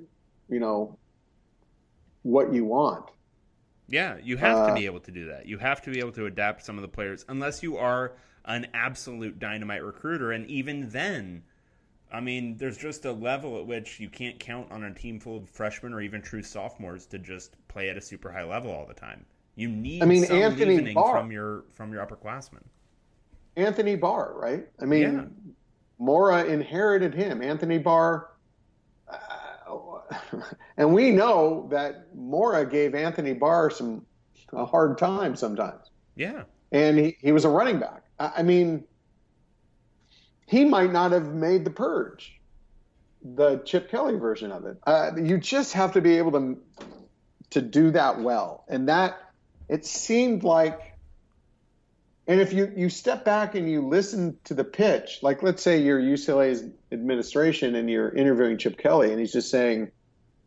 [0.49, 0.99] you know,
[2.23, 3.11] what you want.
[3.89, 5.47] Yeah, you have uh, to be able to do that.
[5.47, 8.67] You have to be able to adapt some of the players, unless you are an
[8.75, 10.33] absolute dynamite recruiter.
[10.33, 11.45] And even then,
[12.13, 15.37] I mean, there's just a level at which you can't count on a team full
[15.37, 18.87] of freshmen or even true sophomores to just play at a super high level all
[18.87, 19.25] the time.
[19.55, 21.19] You need I mean, some Anthony Barr.
[21.19, 22.63] from your from your upperclassmen.
[23.57, 24.66] Anthony Barr, right?
[24.81, 25.25] I mean, yeah.
[25.99, 27.42] Mora inherited him.
[27.42, 28.29] Anthony Barr
[30.77, 34.05] and we know that Mora gave Anthony Barr some
[34.53, 35.90] a hard time sometimes.
[36.14, 36.42] Yeah.
[36.73, 38.05] And he, he was a running back.
[38.19, 38.85] I, I mean,
[40.47, 42.40] he might not have made the purge,
[43.23, 44.79] the Chip Kelly version of it.
[44.87, 46.59] Uh, you just have to be able to
[47.49, 49.19] to do that well, and that
[49.69, 50.96] it seemed like.
[52.29, 55.81] And if you, you step back and you listen to the pitch, like let's say
[55.81, 59.93] you're UCLA's administration and you're interviewing Chip Kelly, and he's just saying,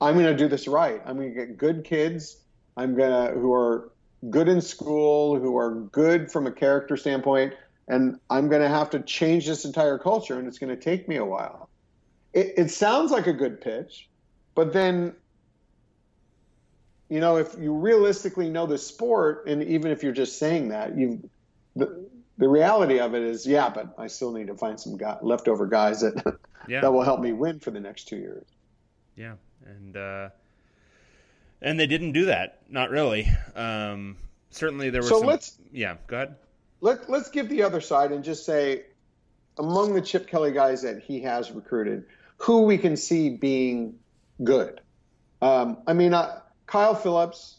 [0.02, 1.02] I'm going to do this right.
[1.06, 2.38] I'm going to get good kids.
[2.76, 3.92] I'm going to who are
[4.30, 7.54] good in school, who are good from a character standpoint,
[7.88, 11.08] and I'm going to have to change this entire culture, and it's going to take
[11.08, 11.70] me a while.
[12.34, 14.10] It, it sounds like a good pitch,
[14.54, 15.16] but then,
[17.10, 20.98] you know, if you realistically know the sport, and even if you're just saying that,
[20.98, 21.30] you
[21.80, 25.18] the, the reality of it is, yeah, but I still need to find some guy,
[25.22, 26.38] leftover guys that
[26.68, 26.82] yeah.
[26.82, 28.46] that will help me win for the next two years.
[29.16, 29.34] Yeah
[29.66, 30.30] and uh,
[31.62, 32.62] and they didn't do that.
[32.70, 33.30] Not really.
[33.56, 34.18] Um,
[34.50, 35.08] certainly, there were.
[35.08, 35.58] So some, let's.
[35.72, 36.36] Yeah, go ahead.
[36.82, 38.86] Let Let's give the other side and just say,
[39.58, 42.06] among the Chip Kelly guys that he has recruited,
[42.38, 43.96] who we can see being
[44.44, 44.82] good.
[45.42, 47.56] Um, I mean, uh, Kyle Philips.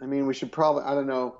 [0.00, 0.82] I mean, we should probably.
[0.84, 1.38] I don't know.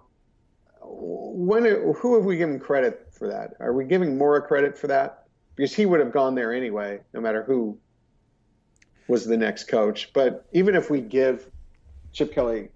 [0.84, 3.54] When who have we given credit for that?
[3.60, 5.24] Are we giving Mora credit for that?
[5.54, 7.78] Because he would have gone there anyway, no matter who
[9.08, 10.12] was the next coach.
[10.12, 11.50] But even if we give
[12.12, 12.68] Chip Kelly,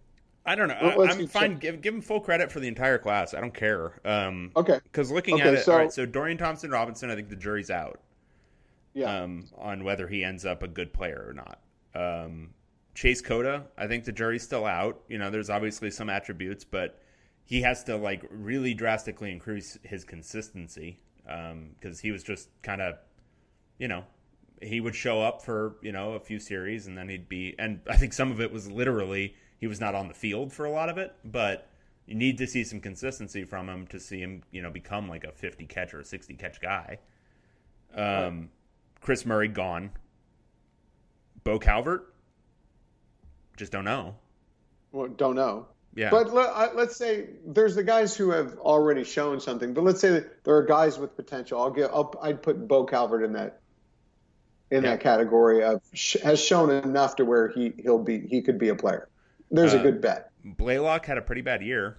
[0.46, 0.74] I don't know.
[0.74, 1.58] I, am fine.
[1.58, 3.34] Give, give him full credit for the entire class.
[3.34, 4.00] I don't care.
[4.04, 4.78] Um, okay.
[4.84, 5.92] Because looking okay, at it, so, all right.
[5.92, 8.00] So Dorian Thompson Robinson, I think the jury's out.
[8.94, 9.22] Yeah.
[9.22, 11.58] Um, on whether he ends up a good player or not.
[11.94, 12.50] Um,
[12.94, 15.00] Chase Cota, I think the jury's still out.
[15.08, 16.98] You know, there's obviously some attributes, but
[17.46, 22.82] he has to like really drastically increase his consistency because um, he was just kind
[22.82, 22.96] of,
[23.78, 24.04] you know,
[24.60, 27.80] he would show up for you know a few series and then he'd be and
[27.88, 30.70] I think some of it was literally he was not on the field for a
[30.70, 31.68] lot of it, but
[32.06, 35.24] you need to see some consistency from him to see him you know become like
[35.24, 36.98] a 50 catch or a 60 catch guy.
[37.94, 38.50] Um,
[39.00, 39.90] Chris Murray gone.
[41.44, 42.12] Bo Calvert,
[43.56, 44.16] just don't know.
[44.90, 45.68] Well, don't know.
[45.96, 46.10] Yeah.
[46.10, 49.72] But let, us say there's the guys who have already shown something.
[49.72, 51.60] But let's say there are guys with potential.
[51.60, 51.90] I'll get.
[51.90, 53.60] I'll, I'd put Bo Calvert in that
[54.70, 54.90] in yeah.
[54.90, 58.68] that category of sh- has shown enough to where he he'll be he could be
[58.68, 59.08] a player.
[59.50, 60.32] There's uh, a good bet.
[60.44, 61.96] Blaylock had a pretty bad year.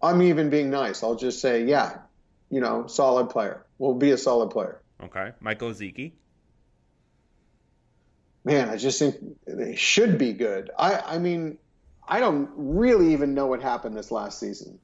[0.00, 1.02] I'm even being nice.
[1.02, 1.98] I'll just say, yeah,
[2.50, 3.66] you know, solid player.
[3.76, 4.80] Will be a solid player.
[5.02, 6.12] Okay, Michael Ezeike.
[8.42, 9.16] Man, I just think
[9.46, 10.70] they should be good.
[10.78, 11.58] I, I mean,
[12.08, 14.78] I don't really even know what happened this last season.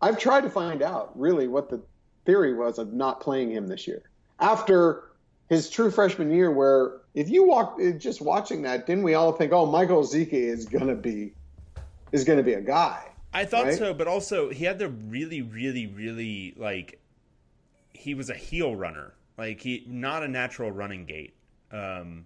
[0.00, 1.80] I've tried to find out really what the
[2.24, 4.02] theory was of not playing him this year.
[4.38, 5.10] After
[5.48, 9.52] his true freshman year, where if you walk just watching that, didn't we all think,
[9.52, 11.32] oh, Michael Ezeike is gonna be
[12.12, 13.04] is gonna be a guy?
[13.32, 13.78] I thought right?
[13.78, 17.00] so, but also he had the really, really, really like
[17.92, 21.34] he was a heel runner, like he not a natural running gait.
[21.72, 22.24] Um,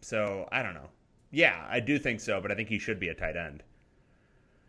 [0.00, 0.88] so I don't know.
[1.30, 3.62] Yeah, I do think so, but I think he should be a tight end.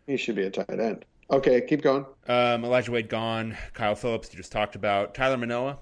[0.06, 1.04] He should be a tight end.
[1.30, 2.06] Okay, keep going.
[2.28, 3.56] Um, Elijah Wade gone.
[3.74, 5.14] Kyle Philips, you just talked about.
[5.14, 5.78] Tyler Manoa,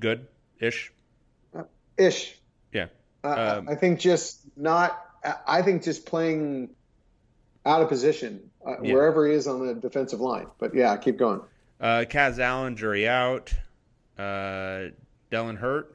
[0.00, 0.26] good
[0.60, 0.92] ish.
[1.56, 1.62] Uh,
[1.96, 2.38] ish.
[2.72, 2.86] Yeah.
[3.24, 4.98] Uh, um, I think just not.
[5.46, 6.70] I think just playing
[7.64, 8.92] out of position uh, yeah.
[8.92, 10.48] wherever he is on the defensive line.
[10.58, 11.40] But yeah, keep going.
[11.80, 13.52] Uh, Kaz Allen, jury out.
[14.18, 14.88] Uh,
[15.30, 15.94] Dillon Hurt.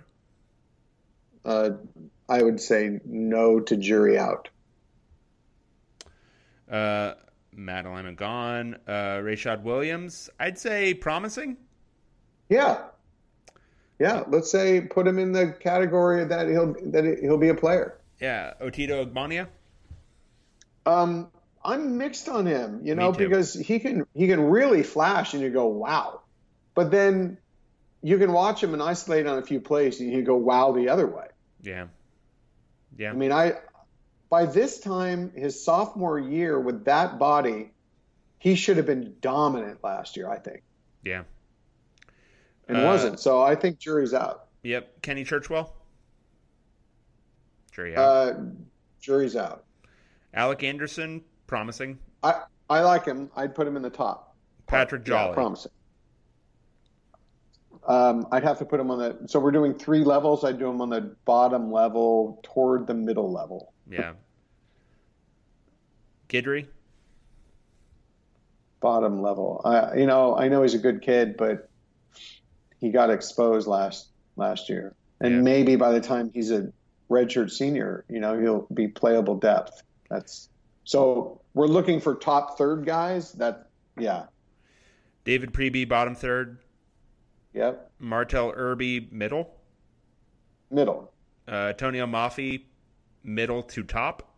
[1.46, 1.72] Uh,
[2.28, 4.50] I would say no to jury out.
[6.70, 7.14] Uh,
[7.54, 8.78] Madeline gone.
[8.88, 11.58] Uh, Rayshad Williams, I'd say promising.
[12.50, 12.84] Yeah,
[14.00, 14.24] yeah.
[14.28, 18.00] Let's say put him in the category that he'll that he'll be a player.
[18.20, 19.48] Yeah, Otito Ogbonnia.
[20.86, 21.30] Um,
[21.64, 25.50] I'm mixed on him, you know, because he can he can really flash, and you
[25.50, 26.22] go wow,
[26.76, 27.38] but then
[28.02, 30.90] you can watch him and isolate on a few plays, and you go wow the
[30.90, 31.28] other way.
[31.62, 31.88] Yeah,
[32.98, 33.10] yeah.
[33.10, 33.56] I mean, I
[34.30, 37.72] by this time, his sophomore year with that body,
[38.40, 40.64] he should have been dominant last year, I think.
[41.04, 41.24] Yeah.
[42.68, 43.20] And uh, wasn't.
[43.20, 44.48] So I think jury's out.
[44.64, 45.02] Yep.
[45.02, 45.70] Kenny Churchwell?
[47.72, 48.02] Jury out.
[48.02, 48.34] Uh,
[49.00, 49.64] jury's out.
[50.34, 51.98] Alec Anderson, promising.
[52.24, 53.32] I, I like him.
[53.36, 54.36] I'd put him in the top.
[54.68, 55.30] Patrick Jolly.
[55.30, 55.72] Yeah, promising.
[57.88, 59.28] Um, I'd have to put him on the.
[59.28, 60.44] So we're doing three levels.
[60.44, 63.74] I'd do him on the bottom level toward the middle level.
[63.90, 64.14] Yeah.
[66.30, 66.68] Guidry?
[68.80, 69.62] Bottom level.
[69.66, 71.70] I, you know, I know he's a good kid, but
[72.80, 75.42] he got exposed last last year, and yeah.
[75.42, 76.72] maybe by the time he's a
[77.10, 79.82] redshirt senior, you know, he'll be playable depth.
[80.10, 80.50] That's
[80.84, 83.32] so we're looking for top third guys.
[83.34, 84.26] That yeah.
[85.24, 86.60] David Priebe, bottom third.
[87.54, 87.92] Yep.
[88.00, 89.56] Martel Irby, middle.
[90.70, 91.12] Middle.
[91.48, 92.62] Uh, Tony Mafi,
[93.28, 94.36] middle to top.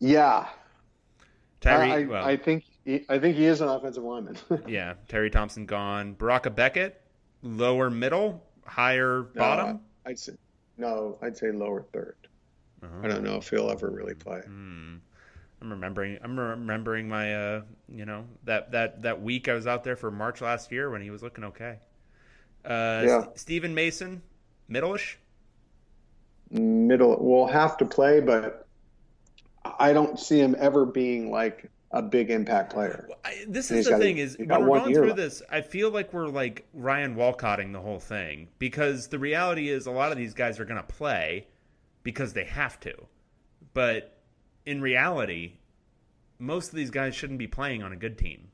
[0.00, 0.48] Yeah.
[1.60, 4.36] Tyree, I, well, I think he, I think he is an offensive lineman.
[4.66, 6.14] yeah, Terry Thompson gone.
[6.14, 7.00] Baraka Beckett,
[7.42, 9.76] lower middle, higher bottom.
[9.76, 10.32] No, I'd say
[10.76, 11.18] no.
[11.22, 12.14] I'd say lower 3rd
[12.82, 13.00] uh-huh.
[13.02, 14.40] I don't know if he'll ever really play.
[14.40, 14.96] Hmm.
[15.62, 16.18] I'm remembering.
[16.22, 20.10] I'm remembering my, uh, you know, that that that week I was out there for
[20.10, 21.78] March last year when he was looking okay.
[22.62, 23.24] Uh, yeah.
[23.34, 24.20] Steven Mason,
[24.70, 25.14] middleish
[26.60, 28.66] middle will have to play, but
[29.78, 33.08] I don't see him ever being like a big impact player.
[33.24, 35.16] I, this is the thing: is when we're going through left.
[35.16, 39.86] this, I feel like we're like Ryan Walcotting the whole thing because the reality is
[39.86, 41.46] a lot of these guys are going to play
[42.02, 42.94] because they have to,
[43.72, 44.18] but
[44.66, 45.54] in reality,
[46.38, 48.48] most of these guys shouldn't be playing on a good team.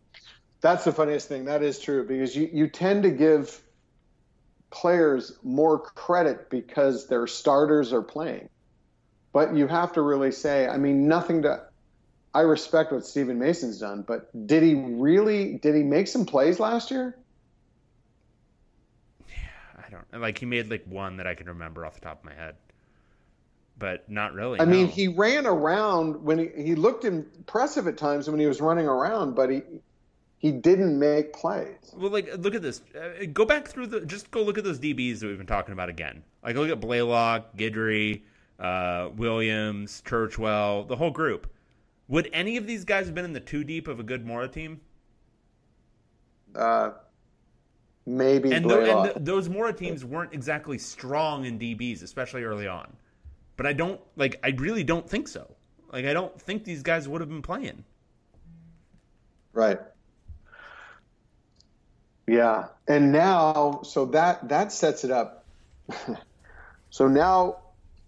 [0.61, 1.46] That's the funniest thing.
[1.46, 3.62] That is true because you, you tend to give
[4.70, 8.48] players more credit because their starters are playing.
[9.32, 11.62] But you have to really say, I mean, nothing to.
[12.32, 15.54] I respect what Steven Mason's done, but did he really?
[15.58, 17.16] Did he make some plays last year?
[19.28, 19.34] Yeah,
[19.76, 20.38] I don't like.
[20.38, 22.54] He made like one that I can remember off the top of my head,
[23.78, 24.60] but not really.
[24.60, 24.70] I no.
[24.70, 28.86] mean, he ran around when he, he looked impressive at times when he was running
[28.86, 29.62] around, but he
[30.41, 31.95] he didn't make plays.
[31.95, 32.80] Well, like look at this.
[32.97, 34.01] Uh, go back through the.
[34.01, 36.22] Just go look at those DBs that we've been talking about again.
[36.43, 38.22] Like look at Blaylock, Guidry,
[38.59, 41.53] uh, Williams, Churchwell, the whole group.
[42.09, 44.49] Would any of these guys have been in the two deep of a good Mora
[44.49, 44.80] team?
[46.55, 46.93] Uh,
[48.07, 48.51] maybe.
[48.51, 52.91] And, the, and the, those Mora teams weren't exactly strong in DBs, especially early on.
[53.59, 54.41] But I don't like.
[54.43, 55.55] I really don't think so.
[55.93, 57.84] Like I don't think these guys would have been playing.
[59.53, 59.78] Right.
[62.31, 65.45] Yeah, and now so that that sets it up.
[66.91, 67.57] so now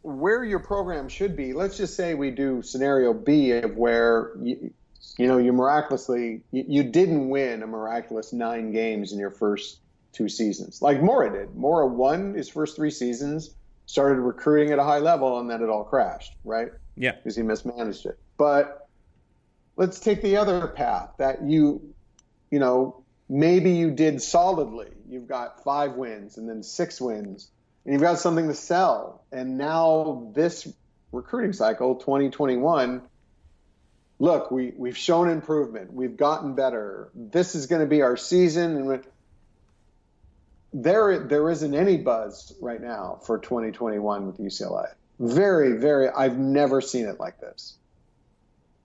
[0.03, 4.73] where your program should be, let's just say we do scenario B of where you,
[5.19, 9.81] you know you miraculously you, you didn't win a miraculous nine games in your first
[10.13, 11.57] two seasons like Mora did.
[11.57, 13.57] Mora won his first three seasons,
[13.87, 16.69] started recruiting at a high level, and then it all crashed, right?
[16.95, 18.21] Yeah, because he mismanaged it.
[18.39, 18.87] But
[19.77, 21.93] let's take the other path that you
[22.53, 23.02] you know
[23.33, 24.91] maybe you did solidly.
[25.09, 27.51] You've got five wins and then six wins,
[27.85, 29.25] and you've got something to sell.
[29.33, 30.69] And now this
[31.13, 33.01] recruiting cycle, 2021,
[34.19, 35.95] look, we we've shown improvement.
[35.95, 37.11] We've gotten better.
[37.15, 39.05] This is going to be our season, and
[40.75, 44.89] there there isn't any buzz right now for 2021 with UCLA.
[45.19, 46.11] Very, very.
[46.11, 47.77] I've never seen it like this.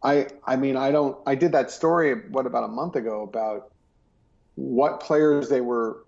[0.02, 1.18] I I mean I don't.
[1.26, 3.72] I did that story what about a month ago about
[4.58, 6.04] what players they were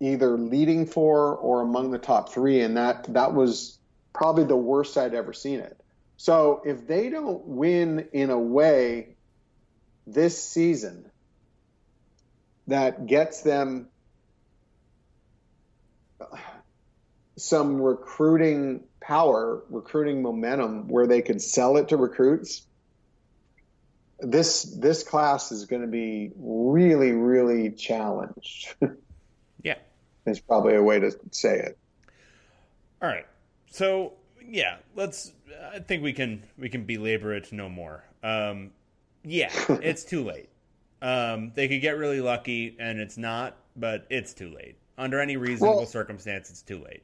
[0.00, 3.78] either leading for or among the top three, and that that was
[4.12, 5.80] probably the worst I'd ever seen it.
[6.16, 9.14] So if they don't win in a way
[10.06, 11.08] this season
[12.66, 13.86] that gets them
[17.36, 22.66] some recruiting power, recruiting momentum where they can sell it to recruits,
[24.22, 28.74] this this class is going to be really really challenged.
[29.62, 29.76] yeah.
[30.26, 31.78] Is probably a way to say it.
[33.02, 33.26] All right.
[33.70, 34.12] So,
[34.44, 35.32] yeah, let's
[35.72, 38.04] I think we can we can belabor it no more.
[38.22, 38.72] Um
[39.24, 40.48] yeah, it's too late.
[41.02, 44.76] Um, they could get really lucky, and it's not, but it's too late.
[44.98, 47.02] Under any reasonable well, circumstance, it's too late.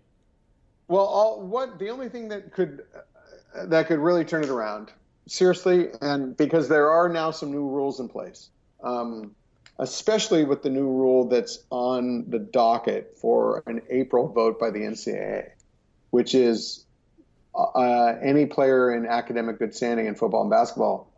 [0.88, 4.92] Well, all, what the only thing that could uh, that could really turn it around,
[5.26, 8.48] seriously, and because there are now some new rules in place,
[8.82, 9.34] um,
[9.78, 14.80] especially with the new rule that's on the docket for an April vote by the
[14.80, 15.50] NCAA,
[16.10, 16.84] which is
[17.54, 21.12] uh, any player in academic good standing in football and basketball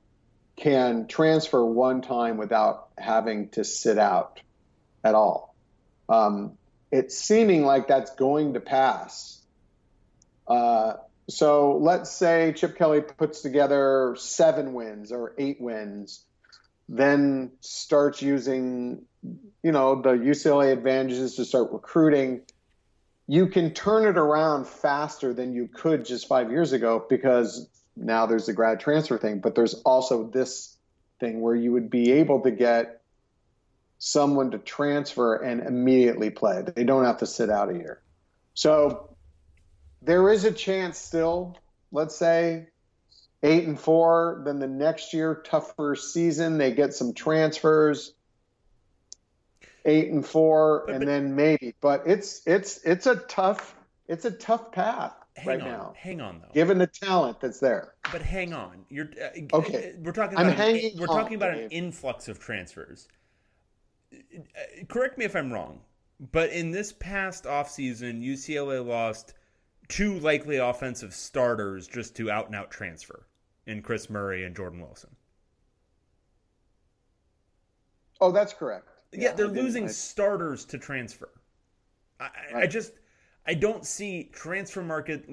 [0.56, 4.40] can transfer one time without having to sit out
[5.04, 5.54] at all.
[6.08, 6.58] Um,
[6.90, 9.40] it's seeming like that's going to pass.
[10.46, 10.94] Uh,
[11.28, 16.24] so let's say Chip Kelly puts together seven wins or eight wins,
[16.88, 19.02] then starts using,
[19.62, 22.42] you know, the UCLA advantages to start recruiting.
[23.26, 28.24] You can turn it around faster than you could just five years ago because now
[28.24, 30.78] there's the grad transfer thing, but there's also this
[31.20, 33.02] thing where you would be able to get
[33.98, 36.62] someone to transfer and immediately play.
[36.62, 38.00] They don't have to sit out a year.
[38.54, 39.16] So
[40.02, 41.56] there is a chance still,
[41.92, 42.68] let's say
[43.42, 48.14] eight and four, then the next year, tougher season, they get some transfers.
[49.84, 51.74] Eight and four, but, and but, then maybe.
[51.80, 53.74] But it's it's it's a tough
[54.06, 55.14] it's a tough path
[55.46, 55.94] right on, now.
[55.96, 56.52] Hang on though.
[56.52, 57.94] Given the talent that's there.
[58.10, 58.84] But hang on.
[58.90, 59.94] You're uh, okay.
[59.98, 63.08] We're talking about I'm an, we're talking about an influx of transfers.
[64.12, 65.80] Uh, correct me if I'm wrong,
[66.32, 69.34] but in this past offseason, UCLA lost
[69.88, 73.26] two likely offensive starters just to out and out transfer
[73.66, 75.10] in Chris Murray and Jordan Wilson.
[78.20, 78.88] Oh, that's correct.
[79.12, 79.88] Yeah, yeah they're losing I...
[79.88, 81.30] starters to transfer.
[82.20, 82.64] I, right.
[82.64, 82.92] I just
[83.46, 85.24] I don't see transfer market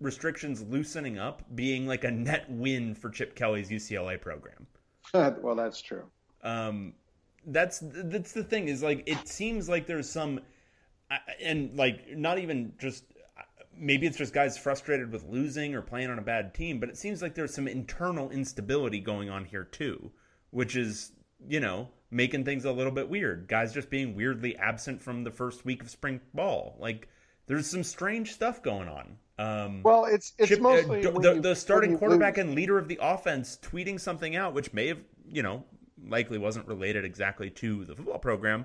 [0.00, 4.66] restrictions loosening up being like a net win for Chip Kelly's UCLA program.
[5.14, 6.04] well, that's true.
[6.42, 6.94] Um,
[7.46, 10.40] that's that's the thing is like it seems like there's some,
[11.42, 13.04] and like not even just
[13.82, 16.96] maybe it's just guys frustrated with losing or playing on a bad team, but it
[16.96, 20.10] seems like there's some internal instability going on here too,
[20.50, 21.12] which is
[21.46, 23.48] you know making things a little bit weird.
[23.48, 27.08] Guys just being weirdly absent from the first week of spring ball, like
[27.46, 29.16] there's some strange stuff going on.
[29.38, 32.46] Um, well, it's it's Chip, uh, mostly uh, the, you, the, starting quarterback lose.
[32.46, 35.64] and leader of the offense tweeting something out, which may have you know
[36.06, 38.64] likely wasn't related exactly to the football program,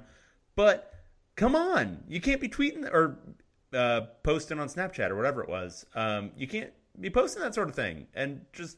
[0.55, 0.93] but
[1.35, 3.17] come on, you can't be tweeting or
[3.73, 5.85] uh, posting on Snapchat or whatever it was.
[5.95, 8.77] Um, you can't be posting that sort of thing, and just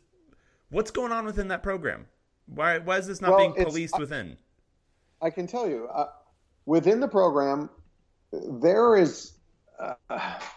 [0.70, 2.08] what's going on within that program?
[2.48, 4.38] Why why is this not well, being policed I, within?
[5.22, 6.08] I can tell you, uh,
[6.66, 7.70] within the program,
[8.32, 9.34] there is
[9.80, 9.94] uh,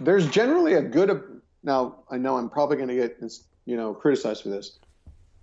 [0.01, 1.41] there's generally a good.
[1.62, 3.22] Now I know I'm probably going to get
[3.64, 4.78] you know criticized for this,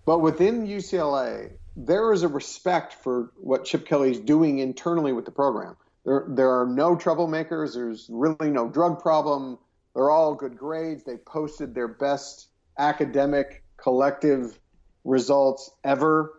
[0.06, 5.32] but within UCLA, there is a respect for what Chip Kelly's doing internally with the
[5.32, 5.78] program.
[6.10, 7.76] There there are no troublemakers.
[7.76, 9.60] There's really no drug problem.
[9.94, 11.04] They're all good grades.
[11.04, 12.48] They posted their best
[12.80, 14.60] academic collective
[15.04, 16.34] results ever.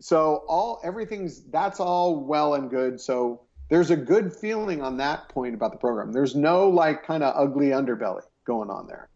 [0.00, 3.00] So all everything's that's all well and good.
[3.00, 6.12] So there's a good feeling on that point about the program.
[6.12, 9.08] There's no like kind of ugly underbelly going on there.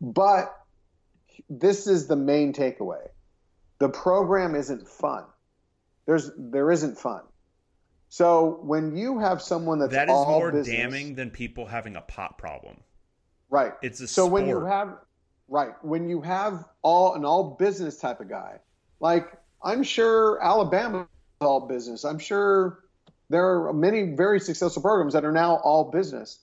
[0.00, 0.52] But
[1.48, 3.06] this is the main takeaway.
[3.78, 5.26] The program isn't fun.
[6.06, 7.22] There's there isn't fun.
[8.08, 12.00] So when you have someone that's that is more business, damning than people having a
[12.00, 12.76] pot problem.
[13.50, 13.72] Right.
[13.82, 14.32] It's a so sport.
[14.32, 14.96] when you have
[15.48, 18.60] right when you have all an all business type of guy,
[19.00, 19.30] like
[19.62, 21.06] I'm sure Alabama is
[21.46, 22.04] all business.
[22.04, 22.84] I'm sure
[23.28, 26.40] there are many very successful programs that are now all business.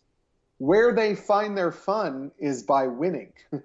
[0.57, 3.33] Where they find their fun is by winning.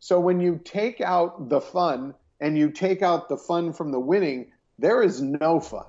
[0.00, 4.00] so when you take out the fun and you take out the fun from the
[4.00, 5.84] winning, there is no fun.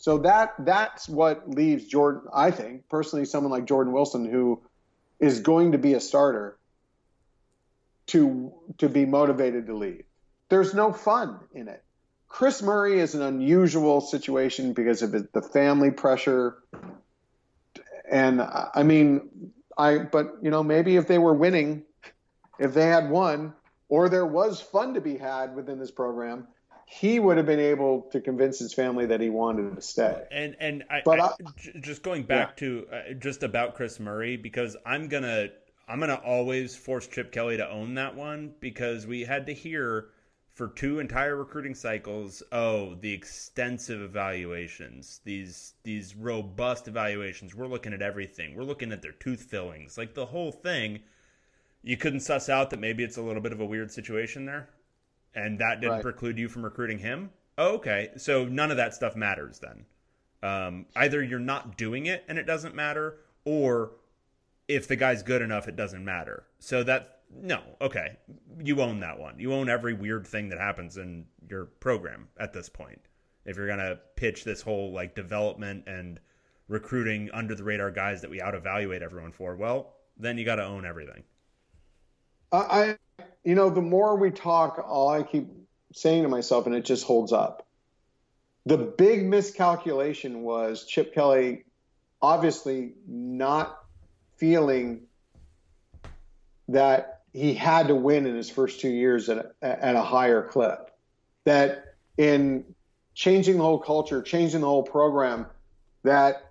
[0.00, 2.22] So that that's what leaves Jordan.
[2.32, 4.62] I think personally, someone like Jordan Wilson, who
[5.20, 6.56] is going to be a starter,
[8.06, 10.04] to to be motivated to leave.
[10.48, 11.84] There's no fun in it.
[12.28, 16.56] Chris Murray is an unusual situation because of the family pressure,
[18.10, 21.82] and I mean, I but you know maybe if they were winning,
[22.58, 23.52] if they had won,
[23.90, 26.48] or there was fun to be had within this program,
[26.92, 30.24] he would have been able to convince his family that he wanted to stay.
[30.32, 32.66] And and I, but I, I, just going back yeah.
[32.66, 35.50] to uh, just about Chris Murray because I'm gonna
[35.86, 40.08] I'm gonna always force Chip Kelly to own that one because we had to hear
[40.54, 47.92] for two entire recruiting cycles oh the extensive evaluations these these robust evaluations we're looking
[47.92, 50.98] at everything we're looking at their tooth fillings like the whole thing
[51.82, 54.68] you couldn't suss out that maybe it's a little bit of a weird situation there
[55.34, 56.02] and that didn't right.
[56.02, 57.30] preclude you from recruiting him.
[57.58, 59.84] Oh, okay, so none of that stuff matters then.
[60.42, 63.92] Um, either you're not doing it and it doesn't matter, or
[64.68, 66.44] if the guy's good enough, it doesn't matter.
[66.58, 68.16] So that no, okay,
[68.62, 69.38] you own that one.
[69.38, 73.00] You own every weird thing that happens in your program at this point.
[73.44, 76.18] If you're gonna pitch this whole like development and
[76.68, 80.56] recruiting under the radar guys that we out evaluate everyone for, well, then you got
[80.56, 81.24] to own everything.
[82.52, 82.96] I
[83.44, 85.48] you know, the more we talk, all I keep
[85.92, 87.66] saying to myself, and it just holds up.
[88.66, 91.64] The big miscalculation was Chip Kelly
[92.22, 93.78] obviously not
[94.36, 95.02] feeling
[96.68, 100.90] that he had to win in his first two years at at a higher clip.
[101.44, 102.64] That in
[103.14, 105.46] changing the whole culture, changing the whole program,
[106.02, 106.49] that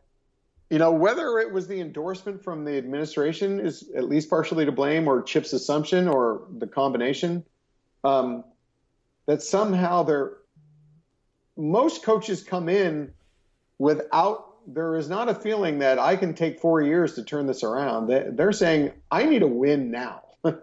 [0.70, 4.72] you know, whether it was the endorsement from the administration is at least partially to
[4.72, 7.44] blame, or Chip's assumption, or the combination,
[8.04, 8.44] um,
[9.26, 10.34] that somehow they're
[11.58, 13.14] most coaches come in
[13.78, 17.64] without there is not a feeling that I can take four years to turn this
[17.64, 18.08] around.
[18.08, 20.22] They're saying I need a win now,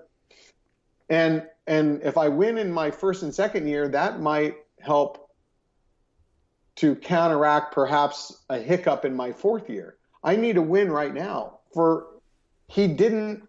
[1.08, 5.25] and and if I win in my first and second year, that might help
[6.76, 9.96] to counteract perhaps a hiccup in my fourth year.
[10.22, 11.58] I need a win right now.
[11.72, 12.06] For
[12.68, 13.48] he didn't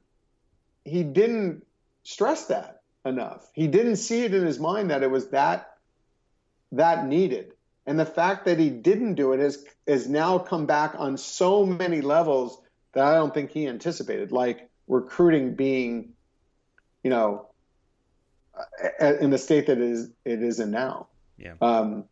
[0.84, 1.66] he didn't
[2.04, 3.50] stress that enough.
[3.54, 5.78] He didn't see it in his mind that it was that
[6.72, 7.54] that needed.
[7.86, 11.66] And the fact that he didn't do it has has now come back on so
[11.66, 12.62] many levels
[12.94, 16.14] that I don't think he anticipated, like recruiting being,
[17.04, 17.48] you know,
[19.00, 21.08] in the state that it is it is in now.
[21.38, 21.54] Yeah.
[21.62, 22.06] Um,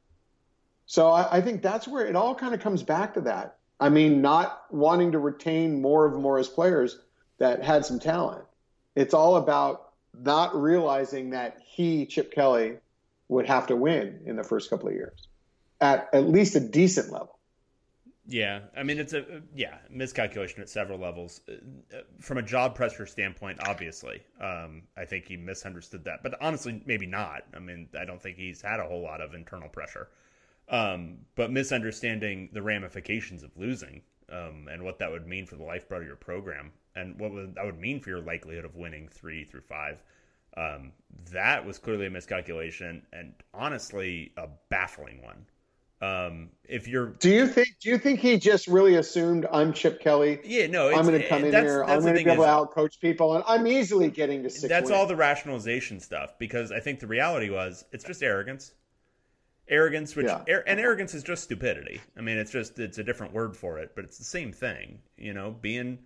[0.86, 3.58] so I, I think that's where it all kind of comes back to that.
[3.80, 6.98] I mean, not wanting to retain more of Mora's players
[7.40, 8.46] that had some talent.
[8.96, 12.78] It's all about not realizing that he, Chip Kelly,
[13.28, 15.28] would have to win in the first couple of years
[15.82, 17.38] at at least a decent level.
[18.28, 21.42] Yeah, I mean it's a yeah miscalculation at several levels.
[22.20, 26.24] From a job pressure standpoint, obviously, um, I think he misunderstood that.
[26.24, 27.44] But honestly, maybe not.
[27.54, 30.08] I mean, I don't think he's had a whole lot of internal pressure
[30.70, 34.02] um, but misunderstanding the ramifications of losing
[34.32, 37.56] um, and what that would mean for the lifeblood of your program and what would,
[37.56, 40.02] that would mean for your likelihood of winning three through five.
[40.58, 40.94] Um,
[41.32, 45.46] that was clearly a miscalculation and honestly a baffling one.
[46.02, 47.70] Um, if you're, do you think?
[47.80, 50.40] Do you think he just really assumed I'm Chip Kelly?
[50.44, 50.90] Yeah, no.
[50.90, 51.84] I'm going to come in here.
[51.84, 54.68] I'm going to be able to out coach people, and I'm easily getting to six.
[54.68, 54.92] That's wins.
[54.92, 58.74] all the rationalization stuff because I think the reality was it's just arrogance
[59.68, 60.60] arrogance which yeah.
[60.68, 62.02] and arrogance is just stupidity.
[62.18, 65.00] I mean it's just it's a different word for it but it's the same thing
[65.18, 65.56] you know?
[65.62, 66.00] Being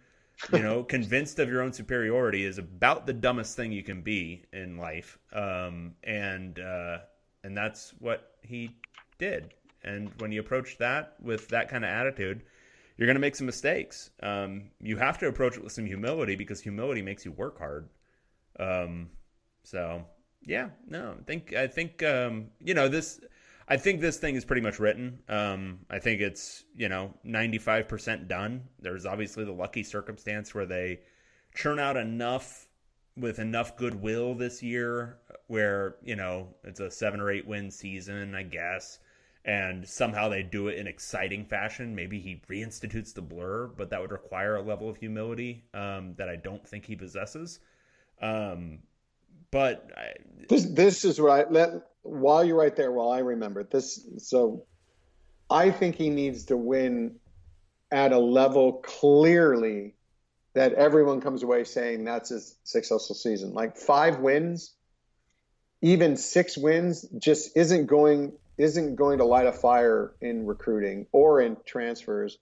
[0.54, 4.44] you know convinced of your own superiority is about the dumbest thing you can be
[4.54, 7.00] in life um, and uh,
[7.44, 8.72] and that's what he
[9.18, 9.54] did.
[9.84, 12.44] And when you approach that with that kind of attitude
[12.98, 14.10] you're going to make some mistakes.
[14.22, 17.88] Um, you have to approach it with some humility because humility makes you work hard.
[18.60, 19.10] Um,
[19.64, 20.04] so
[20.46, 23.20] yeah no i think i think um, you know this
[23.70, 25.20] I think this thing is pretty much written.
[25.30, 28.64] Um, I think it's you know 95% done.
[28.80, 31.02] There's obviously the lucky circumstance where they
[31.54, 32.68] churn out enough
[33.16, 35.18] with enough goodwill this year,
[35.48, 39.00] where you know it's a seven or eight win season, I guess,
[39.46, 41.94] and somehow they do it in exciting fashion.
[41.94, 46.28] Maybe he reinstitutes the blur, but that would require a level of humility um, that
[46.28, 47.60] I don't think he possesses.
[48.20, 48.80] Um,
[49.52, 50.14] but I,
[50.48, 54.66] this this is I let while you're right there, while I remember this, so
[55.50, 57.16] I think he needs to win
[57.92, 59.96] at a level clearly
[60.54, 63.54] that everyone comes away saying that's a successful season.
[63.54, 64.74] Like five wins,
[65.82, 71.40] even six wins, just isn't going isn't going to light a fire in recruiting or
[71.40, 72.38] in transfers.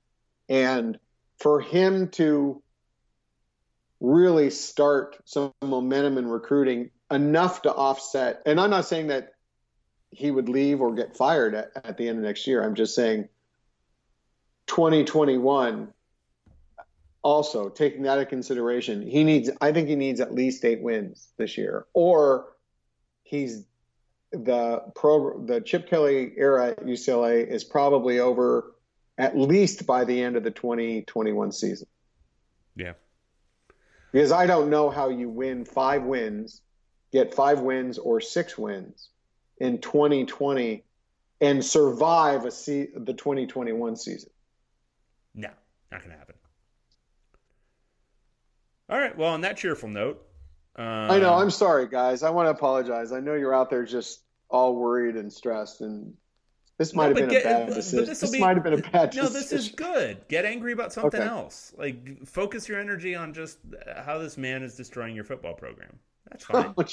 [0.50, 0.98] And
[1.38, 2.64] for him to
[4.00, 9.34] really start some momentum in recruiting enough to offset, and I'm not saying that
[10.12, 12.64] he would leave or get fired at, at the end of next year.
[12.64, 13.30] I'm just saying
[14.68, 15.94] 2021
[17.22, 21.28] also taking that into consideration, he needs I think he needs at least eight wins
[21.38, 21.86] this year.
[21.94, 22.54] Or
[23.24, 23.66] he's
[24.32, 28.76] the pro the Chip Kelly era at UCLA is probably over
[29.18, 31.88] at least by the end of the 2021 season.
[32.76, 32.94] Yeah.
[34.12, 36.62] Because I don't know how you win five wins,
[37.12, 39.10] get five wins or six wins
[39.60, 40.84] in 2020
[41.42, 44.30] and survive a se- the 2021 season.
[45.36, 45.50] No,
[45.92, 46.36] not going to happen.
[48.90, 49.18] All right.
[49.18, 50.26] Well, on that cheerful note,
[50.78, 51.34] um, I know.
[51.34, 52.24] I'm sorry, guys.
[52.24, 53.12] I want to apologize.
[53.12, 56.14] I know you're out there just all worried and stressed, and
[56.78, 58.06] this might no, have been get, a bad decision.
[58.06, 59.26] This, this be, might have been a bad no, decision.
[59.26, 60.28] No, this is good.
[60.30, 61.30] Get angry about something okay.
[61.30, 61.74] else.
[61.78, 63.58] Like focus your energy on just
[63.98, 65.98] how this man is destroying your football program.
[66.30, 66.74] That's fine.
[66.78, 66.84] Oh,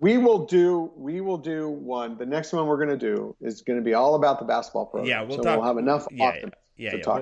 [0.00, 0.92] we will do.
[0.96, 2.18] We will do one.
[2.18, 4.86] The next one we're going to do is going to be all about the basketball
[4.86, 5.08] program.
[5.08, 5.58] Yeah, we'll so talk.
[5.58, 6.06] We'll have enough.
[6.10, 7.02] Yeah, yeah, yeah, to yeah.
[7.02, 7.16] Talk.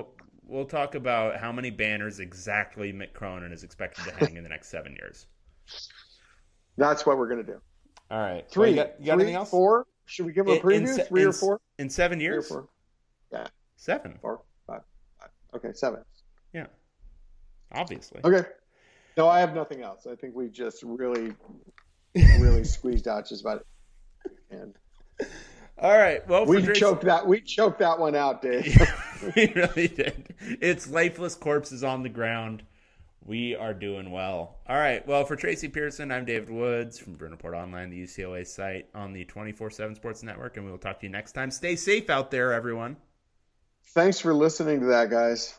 [0.45, 4.43] We'll, we'll talk about how many banners exactly Mick Cronin is expected to hang in
[4.43, 5.27] the next seven years.
[6.77, 7.59] That's what we're going to do.
[8.09, 8.49] All right.
[8.49, 8.61] Three.
[8.61, 9.49] Well, you got, you got three, anything else?
[9.49, 9.87] Four.
[10.05, 10.99] Should we give them a preview?
[10.99, 11.61] In, Three in, or four?
[11.79, 12.47] In seven years?
[12.47, 12.67] four.
[13.31, 13.47] Yeah.
[13.77, 14.17] Seven.
[14.21, 14.41] Four.
[14.67, 14.81] Five.
[15.19, 15.29] five.
[15.55, 16.01] Okay, seven.
[16.53, 16.65] Yeah.
[17.71, 18.19] Obviously.
[18.23, 18.47] Okay.
[19.15, 20.05] No, I have nothing else.
[20.05, 21.33] I think we just really,
[22.15, 24.31] really squeezed out just about it.
[24.51, 24.75] And
[25.77, 26.25] all right.
[26.27, 27.27] Well, we choked that.
[27.27, 28.77] We choked that one out, Dave.
[29.35, 30.33] we really did.
[30.39, 32.63] It's lifeless corpses on the ground.
[33.25, 34.59] We are doing well.
[34.67, 35.05] All right.
[35.07, 39.25] Well, for Tracy Pierson, I'm David Woods from Report Online, the UCLA site on the
[39.25, 41.49] 24 7 Sports Network, and we will talk to you next time.
[41.49, 42.97] Stay safe out there, everyone.
[43.87, 45.57] Thanks for listening to that, guys.